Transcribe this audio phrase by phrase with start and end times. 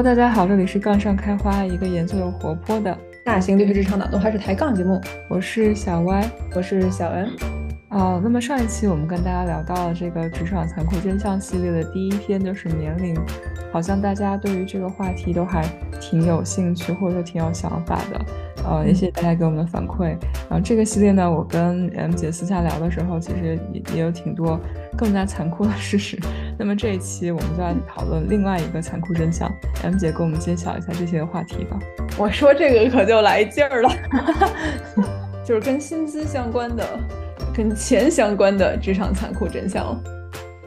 [0.00, 4.98] Hello，大家好，这里是杠上开花，一个严肃又活泼的大型律师职场脑洞还是抬杠节目。
[5.28, 7.28] 我是小歪我是小 N。
[7.90, 13.14] 啊，那么上一期我们跟大家聊到了这个职场残酷真相系列的第一篇，就是年龄，
[13.70, 15.62] 好像大家对于这个话题都还
[16.00, 18.24] 挺有兴趣，或者说挺有想法的。
[18.64, 20.16] 呃，也谢谢大家给我们的反馈。
[20.48, 24.58] 然后这个系列呢，我跟 M 姐私下聊的时候，其实也也有挺多
[25.00, 26.18] 更加残酷的事实。
[26.58, 29.50] 那么这一期我们就来讨论另外一个残酷真相。
[29.82, 31.78] M 姐给我们揭晓一下这些话题吧。
[32.18, 33.90] 我说这个可就来劲儿了，
[35.42, 36.84] 就是跟薪资相关的、
[37.54, 39.98] 跟钱相关的职场残酷真相。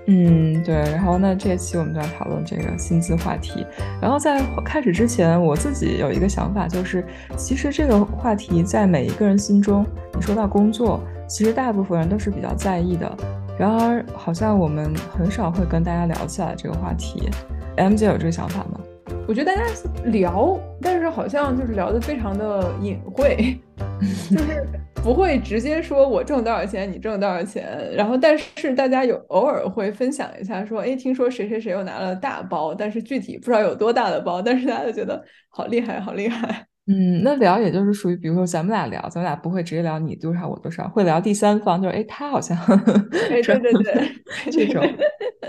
[0.08, 0.76] 嗯，对。
[0.76, 3.66] 然后那这一期我们就来讨论这个薪资话题。
[4.02, 7.06] 然后在开始之前，我自己有一个想法，就是
[7.38, 13.16] 其实这个话题在每一个人心中，你说到工作，其实大部分人都是比较在意的。
[13.58, 17.30] 然而，好像我们很少会跟大家聊起来这个话题。
[17.78, 18.80] M 姐有这个想法吗？
[19.28, 19.64] 我觉得大家
[20.06, 23.58] 聊，但是好像就是聊得非常的隐晦，
[24.30, 27.90] 就是不会直接说我挣多少钱，你挣多少钱。
[27.96, 36.66] 然后，但是大家有偶尔会分享一下，说，哎，听说谁谁谁又拿了大包，但是具体不知道有多大的包，但是大家就觉得好厉害，好厉害。
[36.86, 42.58] 嗯，那聊也就是属于，比如说咱们俩聊，咱们俩不会直接聊你多少我多少，会聊第三方，就是哎，他好像，
[43.10, 44.84] 对对对，这种，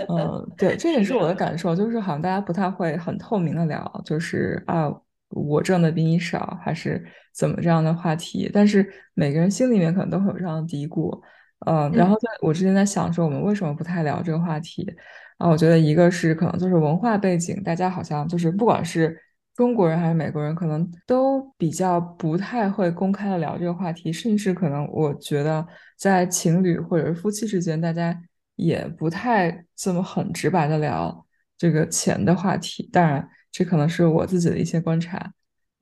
[0.07, 4.89] 嗯，对，这也是我的感受，就是好像大家不太会很透明的聊，就是啊，
[5.29, 11.19] 我挣的比你少，还是怎么这样的话题，但是每个人心里面可能都会有这样的嘀咕，
[11.65, 14.89] 嗯，然后在我之前在想说，我们为什么不太聊这个话题
[15.37, 15.49] 啊？
[15.49, 19.19] 我觉得一个是可能就是文化背景，大家好像就是不管是。
[19.55, 25.65] 中国人还是美国人，可能都比较不太会公开的聊这个话题，甚至可能我觉得
[25.97, 28.19] 在情侣或者是夫妻之间，大家
[28.57, 31.25] 也不太这么很直白的聊
[31.57, 32.89] 这个钱的话题。
[32.91, 35.31] 当然，这可能是我自己的一些观察。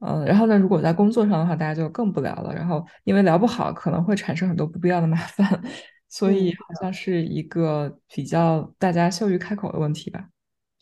[0.06, 2.54] 嗯，然后呢，如果在工作上的话，大家就更不聊了。
[2.54, 5.62] 然后因为聊不好，可能会产生很多不必要的麻烦，
[6.10, 10.28] 所以好像是一个比较大家羞于开口的问题吧。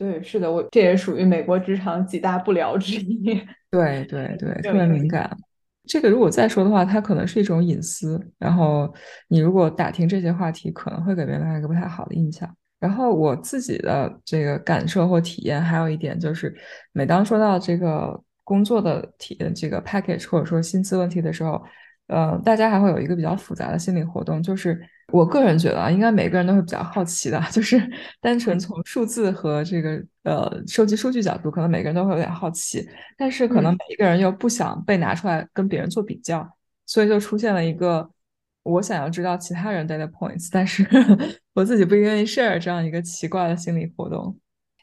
[0.01, 3.39] 对，是的，我这也属于美国职场几大不聊之一。
[3.69, 5.29] 对 对对，特别敏感。
[5.85, 8.19] 这个如果再说的话，它可能是一种隐私。
[8.39, 8.91] 然后
[9.28, 12.51] 你如果打听这些话题，可能会给别人一个不太好的印象。
[12.79, 16.51] 然后我自己的这个感受或体验，还有一点就是，
[16.94, 21.62] 每当说到这个工作的体这个 package 或者说薪资问题的时候，
[22.12, 24.80] 呃，大家还会有一个比较复杂的心理活动，就是。
[25.14, 27.78] 我个人觉得啊，应该每个人都会比较好奇的， 就是
[28.22, 36.50] 单纯从数字和这个呃收集数据角度，可能每个人都会有点好奇，但是可能每一个人又不想被拿出来跟别人做比较，
[36.86, 38.10] 所以就出现了一个
[38.64, 40.88] 我想要知道其他人 data points，但是
[41.54, 44.34] 我自己不愿意 share 这样一个奇怪的心理活动。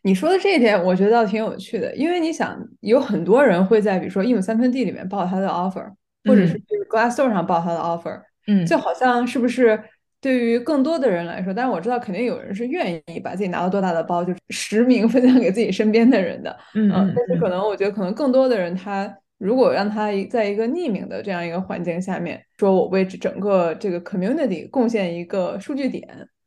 [0.03, 5.91] 你说的这一点，我觉得倒挺有趣的，因为你想，有很多人会在比如说一亩三分地里面报他的 offer，
[6.29, 9.83] 或者是去 Glassdoor 上报他的 offer，嗯，就好像是不是？
[10.21, 26.05] 对于更多的人来说，但是我知道肯定有人是愿意把自己拿到多大的包就实名分享给自己身边的人的，嗯，但是可能我觉得可能更多的人，他如果让他在一个匿名的这样一个环境下面，说我为整个这个 community 贡献一个数据点，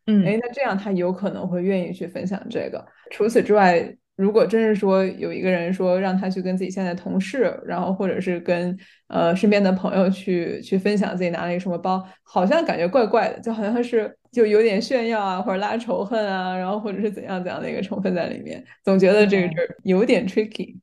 [0.07, 2.85] 嗯，哎，那这样他有可能会愿意去分享这个。
[3.09, 3.95] 除此之外。
[4.17, 8.77] 如果真是说有一个人说让他去跟自己现在同事，然后或者是跟
[9.07, 20.77] 呃身边的朋友去去分享自己拿了一个什么包，好像感觉怪怪的，就好像是就有点炫耀啊，或者拉仇恨啊，然后或者是怎样怎样的一个成分在里面，总觉得这个事儿有点 tricky。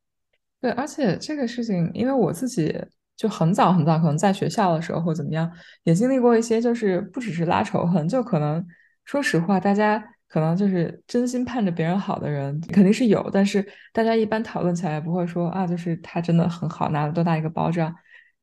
[0.60, 2.74] 对，而且这个事情，因为我自己
[3.16, 5.48] 就很早很早，可能在学校的时候或怎么样，
[5.84, 8.66] 也经历过一些，就是不只是拉仇恨，就可能
[9.04, 10.02] 说实话，大家。
[10.28, 17.94] 可能就是真心盼着别人好的人肯定是有，但是大家一般讨论起来不会说啊，就是他真的很好，拿了多大一个包这样。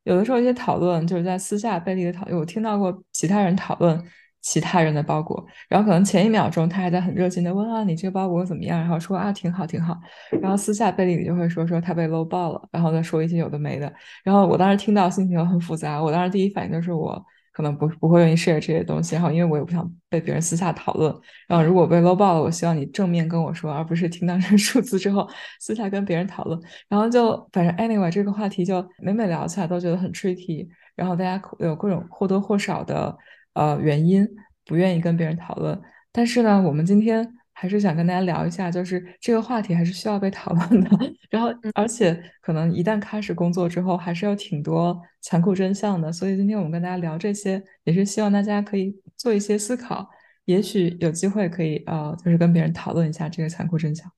[0.03, 4.04] 有的时候一些讨论就是在私下背地里讨论，我听到过其他人讨论
[4.42, 9.95] 其他人的包裹，然后可能前一秒钟他还在很热情的问啊你这个包裹怎么样，然后说啊挺好挺好，
[10.42, 13.92] 然后私下背地里就会说说他被搂爆了，然后再说一些有的没的。
[14.24, 17.24] 然后我当时听到心情很复杂，我当时第一反应就是我。
[17.56, 21.16] 可能不不会愿意 share 这些东西，然后因为我也不想被别人私下讨论。
[21.48, 25.25] 然后如果被 low 爆了，我希望你正面跟我说，而不是听到这个数字之后
[25.62, 26.60] 私下跟别人讨论。
[26.90, 30.68] 然后就反正 anyway 这个话题就每每聊起来都觉得很 tricky。
[30.98, 33.18] 然后大家有各种或多或少的
[33.54, 34.28] 呃原因
[34.66, 35.81] 不愿意跟别人讨论。
[36.12, 37.31] 但是呢，我们今天。
[37.57, 40.90] 还是想跟大家聊一下，就是这个话题还是需要被讨论的。
[41.31, 46.12] 然后，而且可能一旦开始工作之后，还是有挺多残酷真相的。
[46.12, 50.06] 所以今天我们跟大家聊这些，也是希望大家可以做一些思考，
[50.44, 54.12] 也许有机会可以呃，就是跟别人讨论一下这个残酷真相。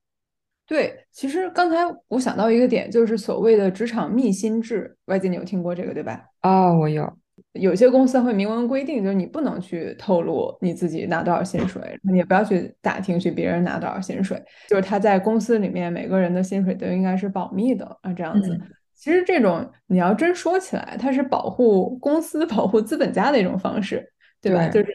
[0.66, 6.25] 对，其实刚才我想到一个点，就是所谓的职场密薪制，外界你有听过这个对吧？
[6.42, 7.18] 哦，我有。
[7.54, 18.60] 有些公司会明文规定，就是你不能去透露你自己拿多少薪水，你也不要去打听去别人拿多少薪水，就是他在公司里面每个人的薪水都应该是保密的啊，这样子。
[18.95, 24.12] 其实这种你要真说起来，它是保护公司、保护资本家的一种方式，
[24.42, 24.68] 对吧？
[24.69, 24.88] 就是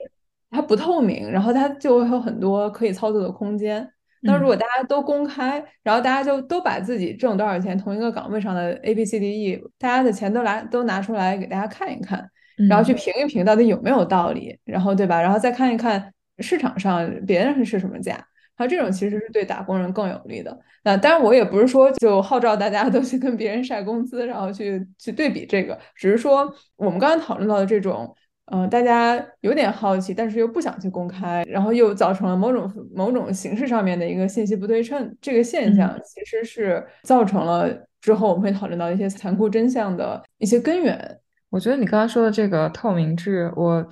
[0.51, 3.89] 它不透明，然后它就会有很多可以操作的空间。
[4.23, 12.29] 那如果大家都公开，然后大家就都把自己挣多少钱，同一个岗位上的 A、B、C、D、E，大家的钱都拿都拿出来给大家看一看。
[12.69, 15.21] 然后去评一评到底有没有道理，然后对吧？
[15.21, 20.57] 然后再看一看市场上别人是什么价，然后这种其实是对打工人更有利的。
[20.85, 28.15] 那当然，我也不是说就号召大家都去跟别人晒工资，然后去去对比这个，只是说我们刚刚讨论到的这种，
[28.47, 37.69] 嗯，大家有点好奇，但是又不想去公开，然后又造成了某种某种形式上面的一个信息不对称这个现象，其实是造成了
[38.01, 41.19] 之后我们会讨论到一些残酷真相的一些根源。
[41.51, 43.87] 我觉得你刚刚说的这个透明制，我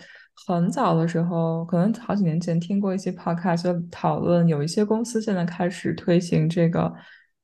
[0.46, 6.92] 很早的时候，可能好几年前听过一些 podcast 讨论，有一些公司现在开始推行这个，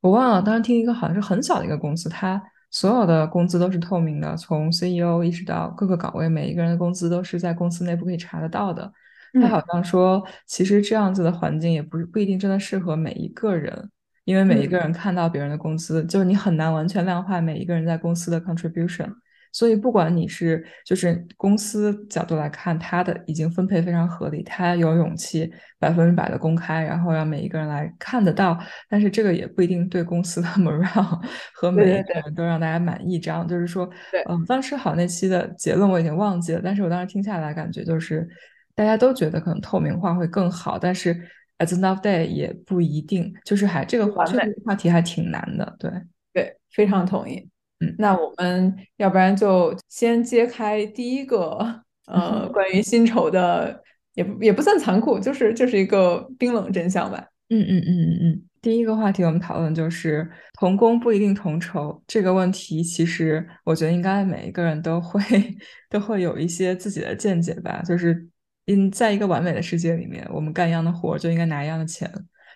[0.01, 2.43] 我忘了，当时听一个好像是很小的一个公司，它
[2.79, 8.93] 所有的工资都是透明的，从 CEO 一直到各个岗位，每一个人的工资都是在公司内部可以查得到的。
[9.41, 13.91] 他好像说，其实这样子的环境也不是不一定真的适合每一个人，
[14.27, 19.11] 因为每一个人看到别人的工资，就是你很难完全量化每一个人在公司的 contribution。
[19.57, 28.59] 所以，不管你是就是公司角度来看，他的已经分配非常合理，他有勇气百分之百的公开，然后让每一个人来看得到。
[28.87, 31.19] 但是这个也不一定对公司的 morale
[31.55, 33.19] 和每一个人都让大家满意。
[33.19, 33.89] 这样就是说，
[34.29, 38.29] 嗯，当时好那期的结论我已经忘记了，但是我当时听下来感觉就是
[38.75, 41.15] 大家都觉得可能透明化会更好，但是
[41.57, 45.77] at the end of day 也不一定，就是还这个话这个话题还挺难的。
[45.79, 45.91] 对
[46.35, 47.49] 对，非常同意。
[47.81, 51.59] 嗯，那我们要不然就先揭开第一个，
[52.07, 53.83] 呃，关于薪酬的，
[54.15, 57.23] 也不也不算残酷，就是就是一个冰冷真相吧。
[57.49, 58.43] 嗯嗯嗯嗯嗯。
[58.63, 60.29] 第一个话题我们讨论就是
[60.59, 65.21] 同工不一定同酬这个问题，其实我觉得应该每一个人都会
[65.89, 67.81] 都会有一些自己的见解吧。
[67.87, 68.27] 就是
[68.65, 72.11] 因在一个完美的世界里面，我们干一样的活就应该拿一样的钱，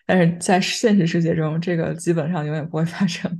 [0.04, 3.30] 但是在现实世界中，这个基本上永远不会发生。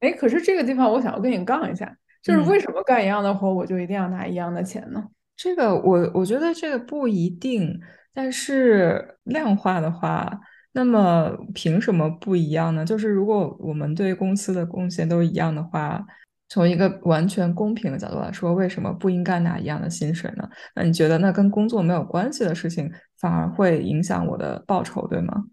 [0.00, 5.02] 哎，可是这个地方我想要跟你杠一下，就是为什么干一样的活我就一定要拿一样的钱呢？
[5.36, 7.80] 这个我我觉得这个不一定，
[8.14, 10.40] 但是量化的话，
[10.72, 12.84] 那么凭什么不一样呢？
[12.84, 16.04] 就是如果我们对公司的贡献都一样的话，
[16.48, 20.48] 从一个完全公平的角度来说，为什么不应该拿一样的薪水呢？
[20.74, 25.44] 那你觉得那跟工作没有关系的事情反而会影响我的报酬，对吗？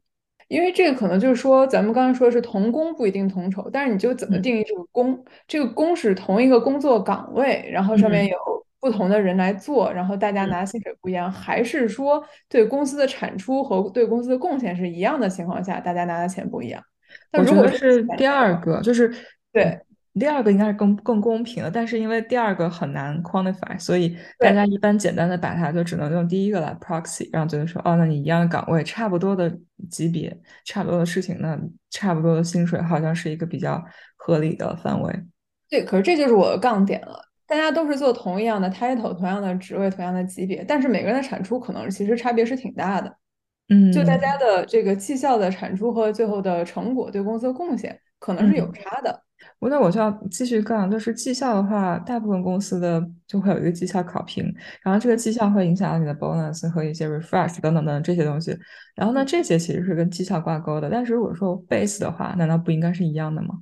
[0.47, 5.23] 因为这个可能就是说，咱们刚才说的是同工不一定同酬，但是你就怎么定义这个工？
[5.47, 8.37] 这个工是同一个工作岗位，然后上面有
[8.79, 16.83] 不同的人来做，然后大家拿薪水不一样，还是说对公司的产出和对公司的贡献是一样的情况下，大家拿的钱不一样？
[17.31, 19.13] 那如果是第二个，就是
[19.51, 19.79] 对。
[20.19, 29.51] 第二个应该是更更公平的，但是因为第二个很难 quantify，所以大家一般简单的把它就只能用第一个来 proxy，然后觉得说，哦，那你一样的岗位，差不多的
[29.89, 31.59] 级别，差不多的事情，那
[31.89, 33.83] 差不多的薪水，好像是一个比较
[34.15, 35.11] 合理的范围。
[35.69, 43.17] 对，可是这就是我的杠点了，大家都是做同一样的 title，同样的职位，同样的级别，但是每个人的产出可能其实差别是挺大的。
[43.69, 49.09] 嗯，就大家的这个绩效的产出和最后的成果对公司的贡献可能是有差的。
[49.11, 49.22] 那
[49.69, 54.43] 那我就要继续杠，就是绩效的话，大部分公司的就会有一个绩效考评，
[54.81, 58.57] 然后这个绩效会影响到你的 bonus 和一些 refresh 等等等这些东西。
[58.95, 60.89] 然后呢，这些其实是跟绩效挂钩的。
[60.89, 63.55] 但是如果说 base 的话，难道不应该是一样的吗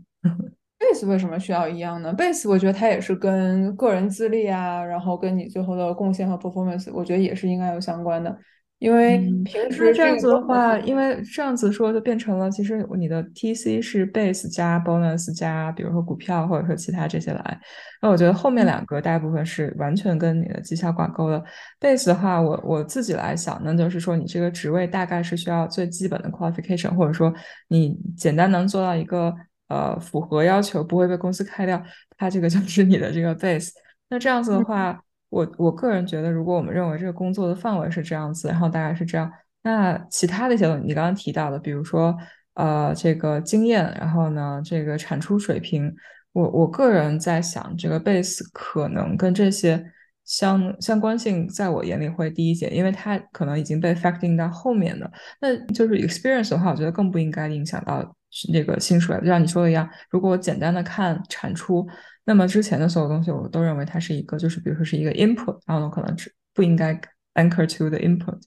[0.79, 8.38] ？base 为什么需要一样呢？base 我觉得它也是跟个人资历啊，然后跟你最后的贡献和 performance，我觉得也是应该有相关的。
[8.82, 17.62] 因为平时这样子的话，因为这样子说就变成了，其实你的 TC 是 base 加 bonus 加，比如说股票或者说其他这些来。
[18.02, 21.44] 那我觉得后面两个大部分是完全跟你的绩效挂钩的。
[21.80, 27.32] base 的话，我我自己来想那，就是说你这个职位大概是需要最基本的 qualification，或者说
[27.68, 29.32] 你简单能做到一个
[29.68, 31.80] 呃符合要求，不会被公司开掉，
[32.18, 33.70] 它这个就是你的这个 base。
[34.10, 35.00] 那这样子的话。
[35.32, 39.32] 我我个人觉得，如果我们认为这个工作的范围是这样子，然后大概是这样，
[39.64, 42.16] 那其他的一些东西，你刚刚提到的，比如说
[42.56, 45.92] 呃这个经验，然后呢这个产出水平，
[46.34, 49.82] 我我个人在想，这个 base 可能跟这些
[50.26, 55.10] 相相关性，在我眼里会低一些，因为它可能已经被 facting 到后面的，
[55.40, 58.16] 那就是 experience 的话，我觉得更不应该影响到
[58.52, 59.18] 那个薪水。
[59.20, 61.88] 就像你说的一样，如果我简单的看产出，
[62.26, 66.94] 那么之前的所有东西我都认为它是一个，就是比如说是一个 input，然后呢可能只不应该
[67.36, 68.40] anchor to the input。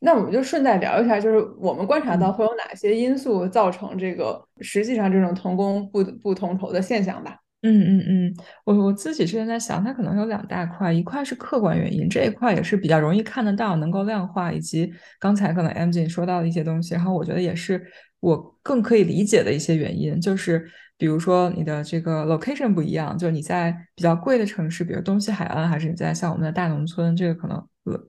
[0.00, 7.36] 那我们就顺带聊一下，就是我们观察到会有哪些因素造成这个实际上这种同工不不同酬的现象吧？
[7.62, 17.84] 嗯嗯嗯，我我自己之前在想，它可能有两大块，一块是客观原因，这一块也是比较容易看得到、能够量化，以及刚才可能 M 姐说到的一些东西，然后我觉得也是
[18.20, 27.64] 我更可以理解的一些原因，就是比如说你的这个 location 不一样，就是你在比较贵的城市，比如东西海岸，还是你在像我们的大农村，这个可能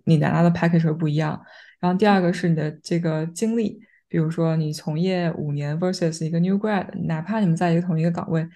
[0.05, 1.39] 你拿到的 package 不一样。
[1.79, 8.47] 然后第二个是你的这个经历，比如说你从业五年 versus 一个 new grad，哪怕你们在一个同一个岗位，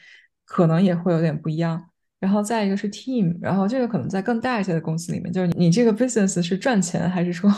[0.45, 1.89] 可能也会有点不一样。
[2.23, 7.51] 然后再一个是 team，然后这个可能在更大一些的公司里面，就是你这个 business 是赚钱还是说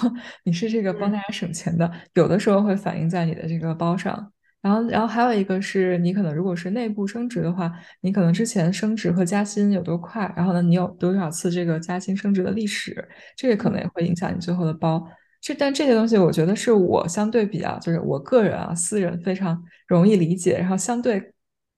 [0.43, 4.31] 你是这个帮大家省钱的，有的时候会反映在你的这个包上。
[4.63, 13.07] 然后，然后还有一个是你可能如果是内部升职的话，你可能之前升职和加薪有多快，然后呢，你有多少次这个加薪升职的历史，
[13.37, 15.07] 这个可能也会影响你最后的包。
[15.39, 21.34] 这但这些东西，我觉得是我相对比较，就是我个人啊，私人非常容易理解，然后相对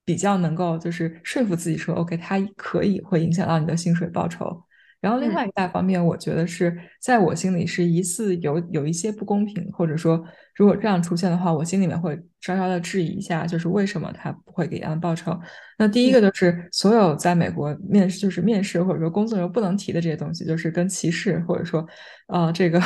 [0.08, 4.58] 比较能够就是说服自己说，OK，它可以会影响到你的薪水报酬。
[5.02, 10.24] 然后另外一大方面，我觉得是在我心里是疑似有有一些不公平，或者说
[10.56, 15.38] 如果这样出现的话，我心里面会稍稍的质疑一下，就是为什么他不会给一样的报酬？
[15.78, 21.86] 那第一个就是所有在美国面试，就是面试或者说工作时候不能提的这些东西，就是跟歧视或者说
[22.26, 22.80] 呃这个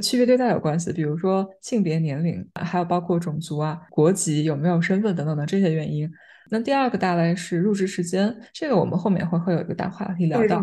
[0.00, 6.08] 区别对待有关系，比如说性别、年龄，还有包括种族啊、国籍有没有身份等等的这些原因。
[6.50, 10.62] 那第二个大类是入职时间，这个我们后面会会有一个大话题聊到。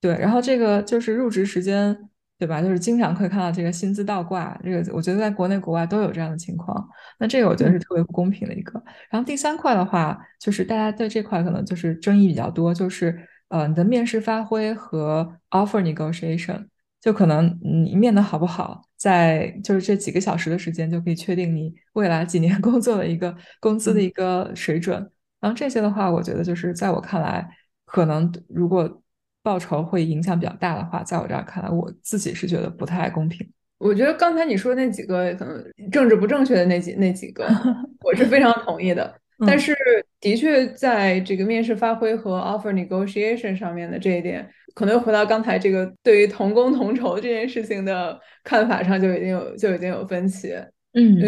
[0.00, 1.96] 对，然后这个就是入职时间，
[2.38, 2.60] 对吧？
[2.60, 6.86] 就是经常可以看到这个薪资倒挂，这个我觉得在国内国外都有这样的情况。
[7.18, 8.80] 那这个我觉得是特别不公平的一个。
[9.10, 13.18] 然后第三块的话，就是大家对这块可能就是争议比较多，就是
[13.48, 16.66] 呃你的面试发挥和 offer negotiation，
[17.00, 25.10] 就可能你面的好不好，在就是这几个小时的时间就可以确定你未来几年 工作的一个工资的一个水准。
[25.46, 27.48] 然后这些的话，我觉得就是在我看来，
[27.84, 29.00] 可能如果
[29.44, 33.48] 报酬会影响比较大的话，在我这儿看来，我自己是觉得不太公平。
[33.78, 37.46] 我觉得刚才你说那几个可能政治不正确的那几那几个，
[38.02, 39.14] 我是非常同意的。
[39.46, 39.72] 但是
[40.18, 50.52] 的确，在这个面试发挥和 offer negotiation 上面的这一点，可能又回到刚才这个对于同工同酬这件事情的看法上，就已经有就已经有分歧。
[50.94, 51.20] 嗯，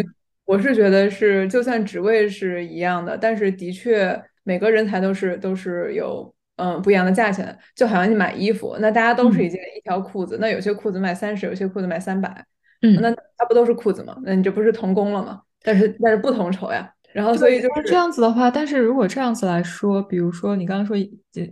[0.49, 6.33] 我是觉得是，就算职位是一样的，但是的确每个人才都是都是有。
[6.61, 12.45] 嗯，不一样的价钱，就好像你买衣服，那大家都是一件一条裤子，那有些裤子卖三十，有些裤子卖三百，
[12.81, 14.17] 嗯，那它不都是裤子吗？
[14.25, 15.39] 那你这不是同工了吗？
[15.63, 16.93] 但是但是不同酬呀。
[17.13, 20.97] 然后所以就是这样子的话，但是如果这样子来说，比如说你刚刚说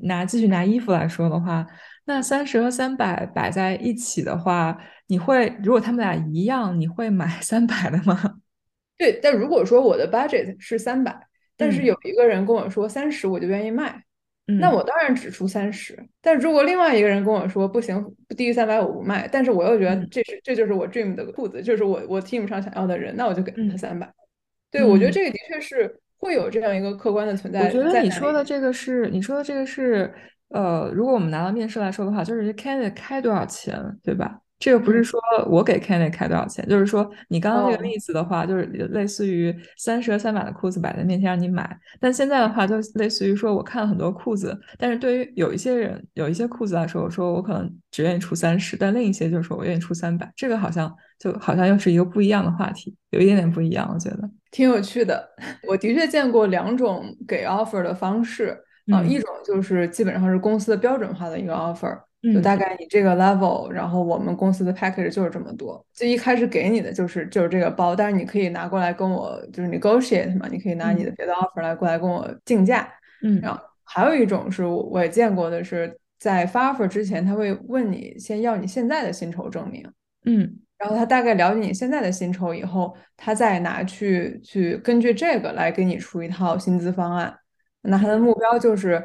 [0.01, 1.66] 拿继续拿衣服来说的话，
[2.04, 4.77] 那三十和三百摆在一起的话，
[5.08, 8.20] 你会如果他们俩一样，你会买三百的吗？
[8.98, 11.16] 对，但如果说我的 budget 是三百，
[11.56, 14.04] 但是有一个人跟我说三十，我就愿意卖。
[14.60, 24.10] 那我当然只出三十，但如果另外一个人跟我说不行，不低于三百我不卖，但是我又觉得这是这就是我 dream 的裤子，就是我我 team 上想要的人，那我就给他三百。
[24.72, 27.66] 对，我觉得这个的确是会有这样一个客观的存在。
[27.66, 30.10] 我觉得你说的这个是你说的这个是
[30.48, 34.39] 呃，如果我们拿到面试来说的话，就是 candidate 开多少钱，对吧？
[34.60, 41.78] 这个不是说我给 Kenny 开多少钱，就是说你刚刚那个例子的话，就是类似于三十和三百的裤子摆在面前让你买。
[42.00, 50.32] 但现在的话，就类似于说我看了很多裤子，但是对于有一些人有一些裤子来说，我说我可能只愿意出三十，但另一些就是说我愿意出三百。
[50.36, 55.24] 这个好像就好像又是一个不一样的话题，有一点点不一样，我觉得挺有趣的。
[55.68, 58.58] 我的确见过两种给 offer 的方式
[58.92, 61.96] 啊，一种就是基本上是公司的标准化的一个 offer。
[62.34, 72.88] 就大概你这个 level，然后我们公司的 package 就是这么多，就一开始给你的就是就是这个包，但是你可以拿过来跟我就是 negotiate 嘛，你可以拿你的别的 offer 来过来跟我竞价。
[73.24, 79.86] 嗯，然后还有一种是我也见过的是在发 offer 之前，他会问你先要你现在的薪酬证明。
[80.25, 87.34] 嗯，然后他大概了解你现在的薪酬以后，他再拿去去根据这个来给你出一套薪资方案。
[87.81, 89.03] 那他的目标就是。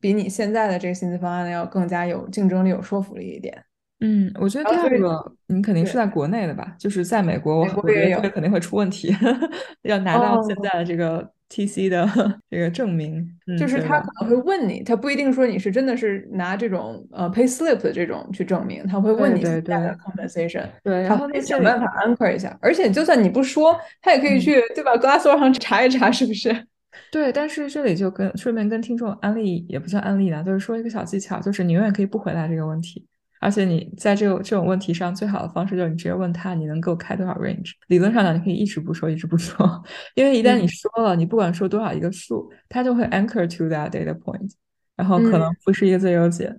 [0.00, 3.56] 比你现在的这个薪资方案要更加有竞争力、有说服力一点。
[4.00, 6.74] 嗯，我觉得第二个，你肯定是在国内的吧？
[6.78, 9.14] 就是在美国，我我觉得这个肯定会出问题，
[9.82, 12.06] 要拿到现在的这个 TC 的
[12.50, 13.26] 这个证明，
[13.58, 26.66] 就是他可能会问你，他不一定说你是真的是拿这种呃 pay slip 的这种去证明，他会问你对对的 compensation，对，他会想办法 anchor 一下，而且就算你不说，他也可以去对吧？Glassdoor 上查一查是不是？
[27.10, 33.06] 对，但是这里就跟顺便跟听众安利，也不算安利了，就是说一个小技巧，就是你永远可以不回答这个问题。
[33.40, 37.72] 而且你在这个这种问题上，最好的方式就是你直接问他，你能给我开多少 range？
[37.88, 39.84] 理论上呢，你可以一直不说，一直不说，
[40.16, 40.66] 因为一旦你。
[40.66, 44.50] 说了，你不管说多少一个数，它就会 anchor to that data point，
[44.96, 46.54] 然后可能不是一个最优解。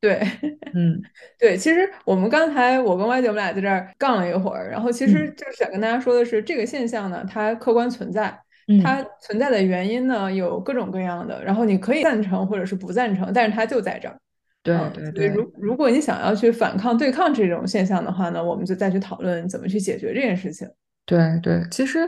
[0.00, 0.26] 对，
[0.72, 0.98] 嗯，
[1.38, 8.40] 对，其实我们刚才我跟 Y 姐我们俩在这儿杠了一会儿，然后其实就是想跟大家说的是，这个现象呢，它客观存在，
[8.82, 14.16] 它存在的原因呢有各种各样的，然后你可以赞成或者是不赞成，但是它就在这儿。
[14.62, 20.68] 对对对，如如果你想要去反抗、对抗这种现象的话呢，我们就再去讨论怎么去解决这件事情。
[21.06, 22.00] 对对，其实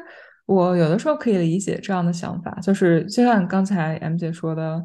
[0.45, 4.85] 我有的时候可以理解这样的想法，就是就像刚才 M 姐说的，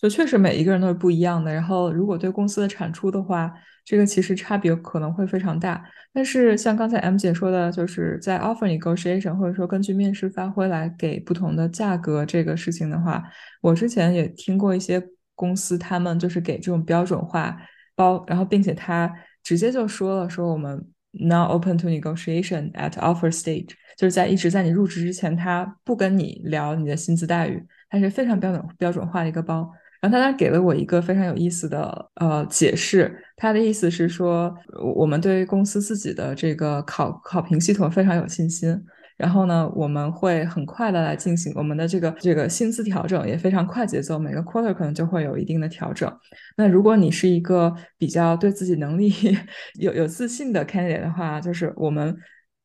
[0.00, 1.52] 就确实每一个人都是不一样的。
[1.52, 3.52] 然后如果对公司的产出的话，
[3.88, 5.82] 这个其实差别可能会非常大。
[6.12, 13.24] 但是像刚才 M 姐说的，就是在 offer negotiation 或者说根据面试发挥来给不同的价格这个事情的话，
[13.62, 15.02] 我之前也听过一些。
[15.38, 17.56] 公司他们就是给这种标准化
[17.94, 19.08] 包，然后并且他
[19.44, 29.70] 直接就说了，说我们 not open to negotiation at offer stage，就是在一直在你入职之前，他不跟你聊你的薪资待遇，它是非常标准标准化的一个包。
[30.00, 34.54] 然后他当时给了我一个非常有意思的呃解释，他的意思是说，
[34.96, 38.80] 我们对公司自己的这个考考评系统非常有信心。
[39.16, 46.08] 然后呢，我们会很快的来进行我们的这个这个薪资调整，也非常快节奏，每个 quarter 可能就会有一定的调整。
[46.56, 49.12] 那如果你是一个比较对自己能力
[49.80, 52.16] 有有自信的 candidate 的话，就是我们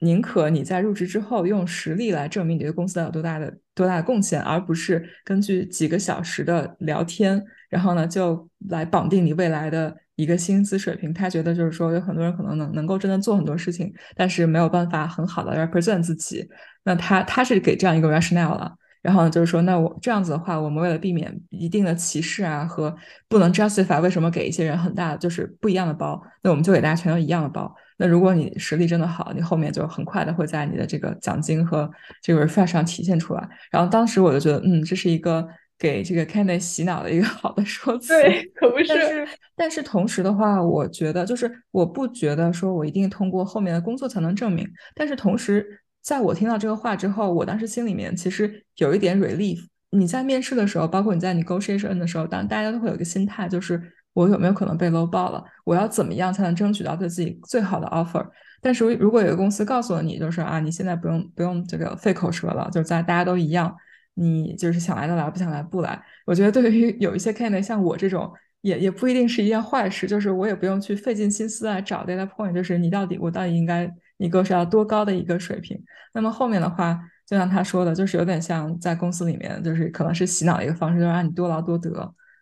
[0.04, 9.96] 宁可你在入职之后用实力来证明你对公司有多大的多大的贡献，而不是根据几个小时的聊天，然后呢就来绑定你未来的。
[10.16, 16.48] 一个薪资水平，他觉得就是说，有很多人可能能能够真的做很多事情，但是没有办法很好的 represent 自己。
[16.84, 18.72] 那他他是给这样一个 rationale 了。
[19.02, 22.96] 然后就是说，那我这样子的话，我们为了避免一定的歧视啊，和
[23.28, 27.76] 不能 justify 为什么给一些人很大就是不一样的包，那我们就给大家全都一样的包。
[27.98, 31.90] 那如果你实力真的好，你后面就很快的会在你的这个奖金和
[32.22, 33.50] 这个 refresh 上体现出来。
[33.72, 35.48] 然后当时我就觉得，嗯，这是一个。
[35.80, 38.86] 给这个 candidate 洗脑的一个 好的说 辞，对，可不是。
[38.88, 44.66] 但是，但是同时的话，我觉得就是我不觉得说我一定通过后面的工作才能证明。
[44.96, 49.66] 但是同时，在我听到这个话之后，我当时心里面其实有一点 relief。
[49.90, 53.82] 你在面试的时候，包括你在 negotiation 的时候，当大家都会有一个心态，就是
[54.14, 55.44] 我有没有可能被 low 爆了？
[55.64, 58.26] 我要怎么样才能争取到对自己最好的 offer？
[58.62, 63.76] 但是如果有个公司告诉了你，就是啊，你现在不用不用这个费口舌了，就是在大家都一样。
[64.16, 66.00] 你就是想来的来，不想来不来。
[66.28, 70.06] 我觉得对于有一些 candidate 像我这种，也也不一定是一件坏事。
[70.06, 75.76] 就是我也不用去费尽心思来找 data point，就是你到底我到底应该你够是要多高的一个水平。
[76.14, 81.90] 那么后面的话，就像他说的，就是有点像在公司里面，就是可能是洗脑的一个方式，就是让你多劳多得，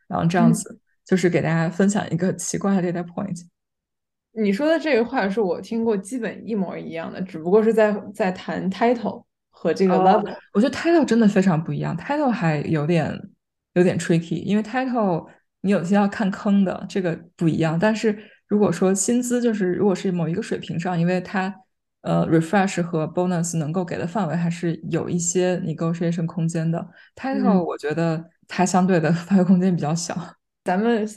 [0.10, 0.78] 然后这样子
[1.12, 3.38] 就是给大家分享一个 奇怪的 data point。
[4.32, 9.26] 你说的这个话是我听过基本一模一样的，只不过是在在谈 title。
[9.54, 11.96] 和这个 level，我觉得 title 真的非常不一样。
[11.96, 13.14] title 还有点
[13.74, 15.28] 有点 tricky，因为 title
[15.60, 17.78] 你有些要看坑的，这个不一样。
[17.78, 21.54] 但是如果说薪资就是如果是某一个水平上，因为它
[22.02, 26.84] 呃 refresh 和 bonus 能够给的范围还是有一些 negotiation 空间的。
[27.16, 30.18] title 我觉得它相对的 发挥空间比较小。
[30.64, 31.08] 咱们。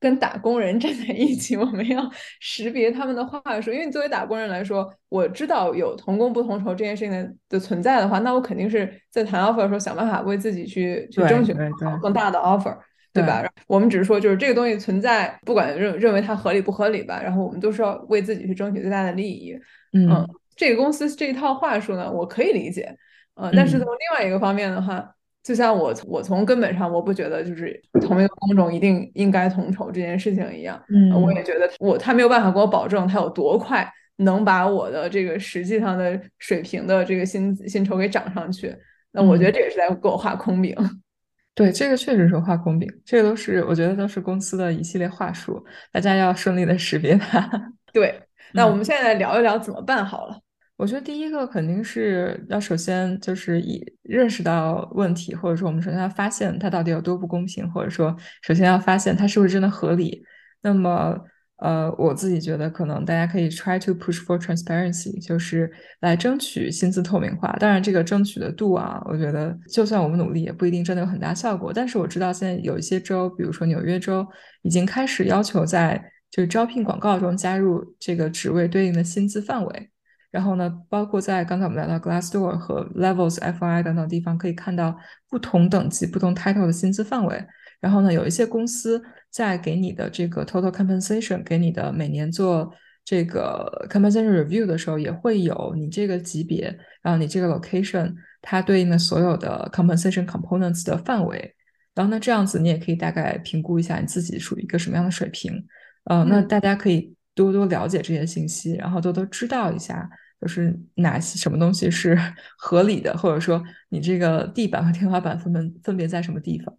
[0.00, 2.06] 跟打工人站在一起，我们要
[2.38, 3.72] 识别他们的话术。
[3.72, 11.54] 因为作为打工人来说，我知道有同工不同酬这件事情的的存在的话，那我肯定是在谈 offer 的时候想办法为自己去去争取
[12.02, 12.76] 更大的 offer，
[13.14, 13.42] 对吧？
[13.66, 19.58] 我们只是说，就是这个东西存在，不管认认为它合理不合理吧，然后我们都是要为自己去争取最大的利益。
[19.94, 22.94] 嗯，这个公司这一套话术呢，我可以理解。
[23.36, 25.14] 嗯，但是从另外一个方面的话。
[25.44, 38.74] 就像我我从根本上我不觉得就是同一个工种一定应该同酬这件事情一样，嗯，我也觉得我他没有办法给我保证他有多快能把我的这个实际上的水平的这个薪薪酬给涨上去，
[39.12, 40.74] 那我觉得这也是在给我画空饼。
[41.54, 47.48] 对，这个确实是画空饼，这个都是我觉得都是公司的一系列话术，大家要顺利的识别它。
[47.92, 48.20] 对，
[48.52, 50.40] 那我们现在聊一聊怎么办好了。
[50.76, 60.24] 我觉得第一个肯定是要首先就是以认识到问题，或者说我们首先要发现它到底有多不公平，或者说首先要发现它是不是真的合理。
[60.62, 61.16] 那么
[61.58, 67.56] 呃，我自己觉得可能大家可以 try to push for transparency，就是来争取薪资透明化。
[67.60, 71.72] 当然，这个争取的度啊，我觉得就算我们努力，也不一定真的有很大效果。
[71.72, 74.26] 但是我知道现在有一些州，比如说纽约州，
[74.62, 79.90] 已经开始要求在就是招聘广告中加入这个职位对应的薪资范围。
[80.34, 84.98] 然后呢，包括在刚才我们聊到 Glassdoor 和 Levels FI 等等地方，可以看到
[85.30, 87.46] 不同等级、不同 title 的薪资范围。
[87.80, 92.68] 然后呢，有一些公司在给你的这个 total compensation，给你的每年做
[93.04, 101.54] 这个 compensation review 的时候，也会有你这个级别，然后你这个 location 它对应的所有的 compensation components 的范围。
[101.94, 105.64] 然后呢，这样子你也可以大概评估一下你自己属于一个什么样的水平。
[106.06, 110.10] 呃，那大家可以多多了解这些信息，然后多多知道一下。
[110.44, 112.14] 就是哪些什么东西是
[112.58, 116.76] 合理的，或者说你这个地板和天花板分分分别在什么地方？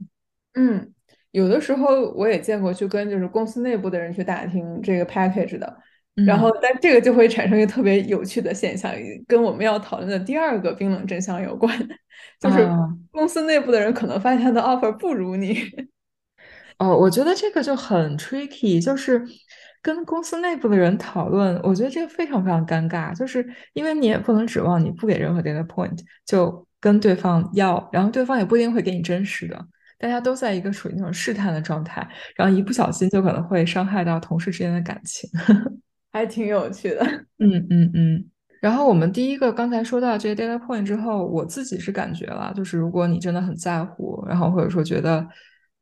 [0.53, 0.93] 嗯，
[1.31, 5.77] 有的时候我也见过去跟就是公司内部的人去打听这个 package 的，
[6.13, 8.93] 然后但这个就会产生一个特别有趣的现象，
[9.27, 11.75] 跟我们要讨论的第二个冰冷真相有关，
[12.39, 12.69] 就是
[13.09, 15.57] 公司内部的人可能发现他的 offer 不如你。
[16.77, 19.25] 哦，我觉得这个就很 tricky，就是。
[19.85, 25.95] 跟公司内部的人讨论，我觉得这个非常非常尴尬，就是因为你也不能指望你不给任何 data point
[26.25, 29.67] 就跟对方要，然后对方也不一定会给你真实的，
[29.99, 35.29] 大家都在一个属于那种试探的状态，然后一不小心就可能会伤害到同事之间的感情，
[36.11, 37.05] 还挺有趣的。
[37.37, 38.25] 嗯嗯嗯。
[38.61, 45.23] 然后我们第一个刚才说到这些 data point 之后，我自己是感觉了，就是如果你真的很在乎，然后或者说觉得。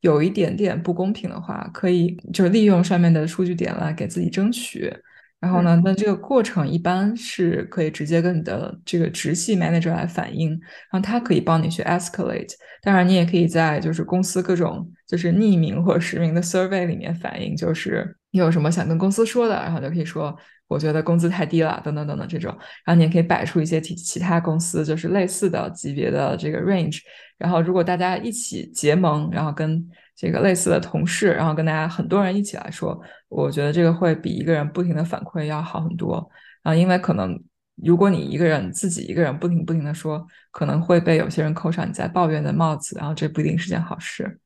[0.03, 4.93] 有一点点不公平的话，可以就利用上面的数据点来给自己争取。
[5.39, 10.49] 然后呢，那这个过程一般是可以直接跟你的这个直系 manager 来反映，
[10.91, 12.53] 然后他可以帮你去 escalate。
[12.81, 20.35] 当然，你也可以在就是公司各种就是匿名或者实名的 survey 里面反映，就是你有什么想跟公司说的，然后就可以说
[20.73, 22.51] 我觉得工资太低了，等等等等这种。
[22.83, 26.99] 然后你也可以摆出一些其其他公司就是类似的级别的这个 range。
[27.38, 36.29] 然后，如果大家一起结盟，然后跟这个类似的同事，然后跟大家很多人一起来说，我觉得这个会比一个人不停的反馈要好很多。
[36.63, 37.38] 啊，因为可能
[37.83, 44.39] 如果你一个人自己一个人不停不停的说，可能会被有些人扣上你在抱怨的帽子，然后这不一定是件好事。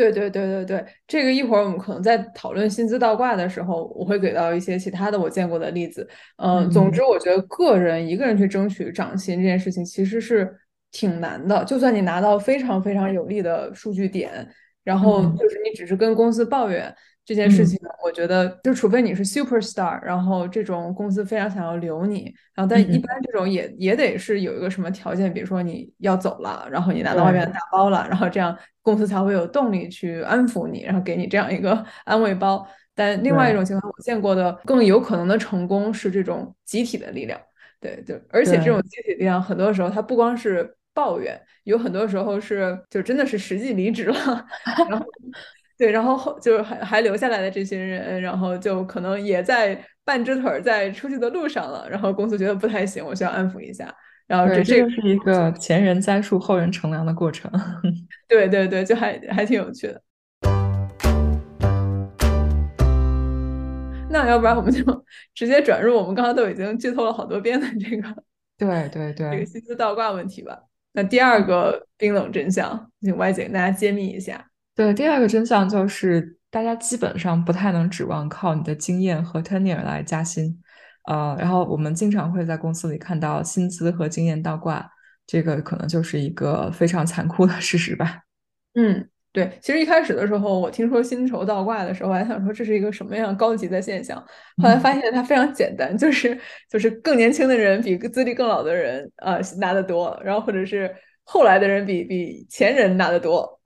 [0.00, 6.08] 对对对对对，这个一会儿我们可能在讨论薪资倒挂的时候，我会给到一些其他的我见过的例子。
[6.36, 10.56] 嗯，总之我觉得个人一个人去争取涨薪这件事情其实是。
[10.92, 14.44] 挺难的，就算你拿到非常非常有利的数据点，
[14.82, 16.92] 然后就是你只是跟公司抱怨
[17.24, 32.66] 这件事情，我觉得就除非你是 super star，然后这种公司非常想要留你，然后但一般这种也也得是有一个什么条件，比如说你要走了，然后你拿到外面的大包了，然后这样公司才会有动力去安抚你，然后给你这样一个 安慰包。
[32.94, 37.40] 但另外一种情况，我见过的更有可能的成功是这种集体的力量，
[37.80, 40.74] 对对，而且这种集体力量很多时候它不光是。
[40.92, 44.14] 抱怨有很多时候是就真的是实际离职了，
[44.90, 45.06] 然后
[45.80, 53.90] 对，然后后就是还还留下来的这些人，然后就可能也在半只腿在出去的路上了，然后公司觉得不太行，我需要安抚一下，
[54.26, 57.50] 然后这这是一个前人栽树后人乘凉的过程，
[58.28, 60.02] 对对对，就还还挺有趣的。
[64.10, 64.84] 那要不然我们就
[65.32, 68.14] 直接转入我们刚刚都已经剧透了好多遍的这个，
[68.58, 70.58] 对对对，这个薪资倒挂问题吧。
[70.92, 74.49] 那第二个冰冷真相，请姐跟大家揭秘一下。
[74.74, 80.60] 对，第二个真相就是，大家基本上不太能指望靠你的经验和 tenure 来加薪。
[81.08, 84.90] 呃，然后我们经常会在公司里看到薪资和经验倒挂，
[85.26, 88.22] 这个可能就是一个非常残酷的事实吧。
[88.74, 89.08] 嗯。
[89.32, 94.18] 对，其实一开始的时候，我听说薪酬倒挂的时候，我还想说这是一个什么样高级的现象。
[94.60, 96.36] 后来发现它非常简单，就是
[96.68, 103.60] 就是更年轻的人比资历更老的人呃拿得多，然后或者是后来的人比比前人拿得多，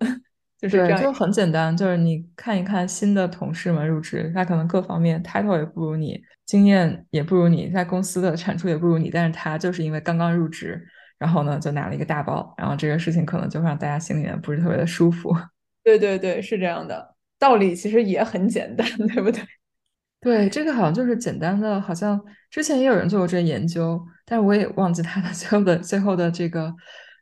[0.64, 1.00] 就是这样。
[1.00, 10.83] 就很简单，就是你看一看新的同事们入职，他可能各方面 title 也不如你，经验也不如你，在公司的产出也不如你，但是他就是因为刚刚入职，
[11.18, 15.35] 然后呢就拿了一个大包，然后这个事情可能就让大家心里面不是特别的舒服。
[15.85, 19.42] 对对对，是这样的，道理其实也很简单， 对不对？
[20.20, 22.18] 对，这个好像就是简单的，好像
[22.50, 26.74] 之前也有人做过这研究，但是我也忘记他的 最后的最后的这个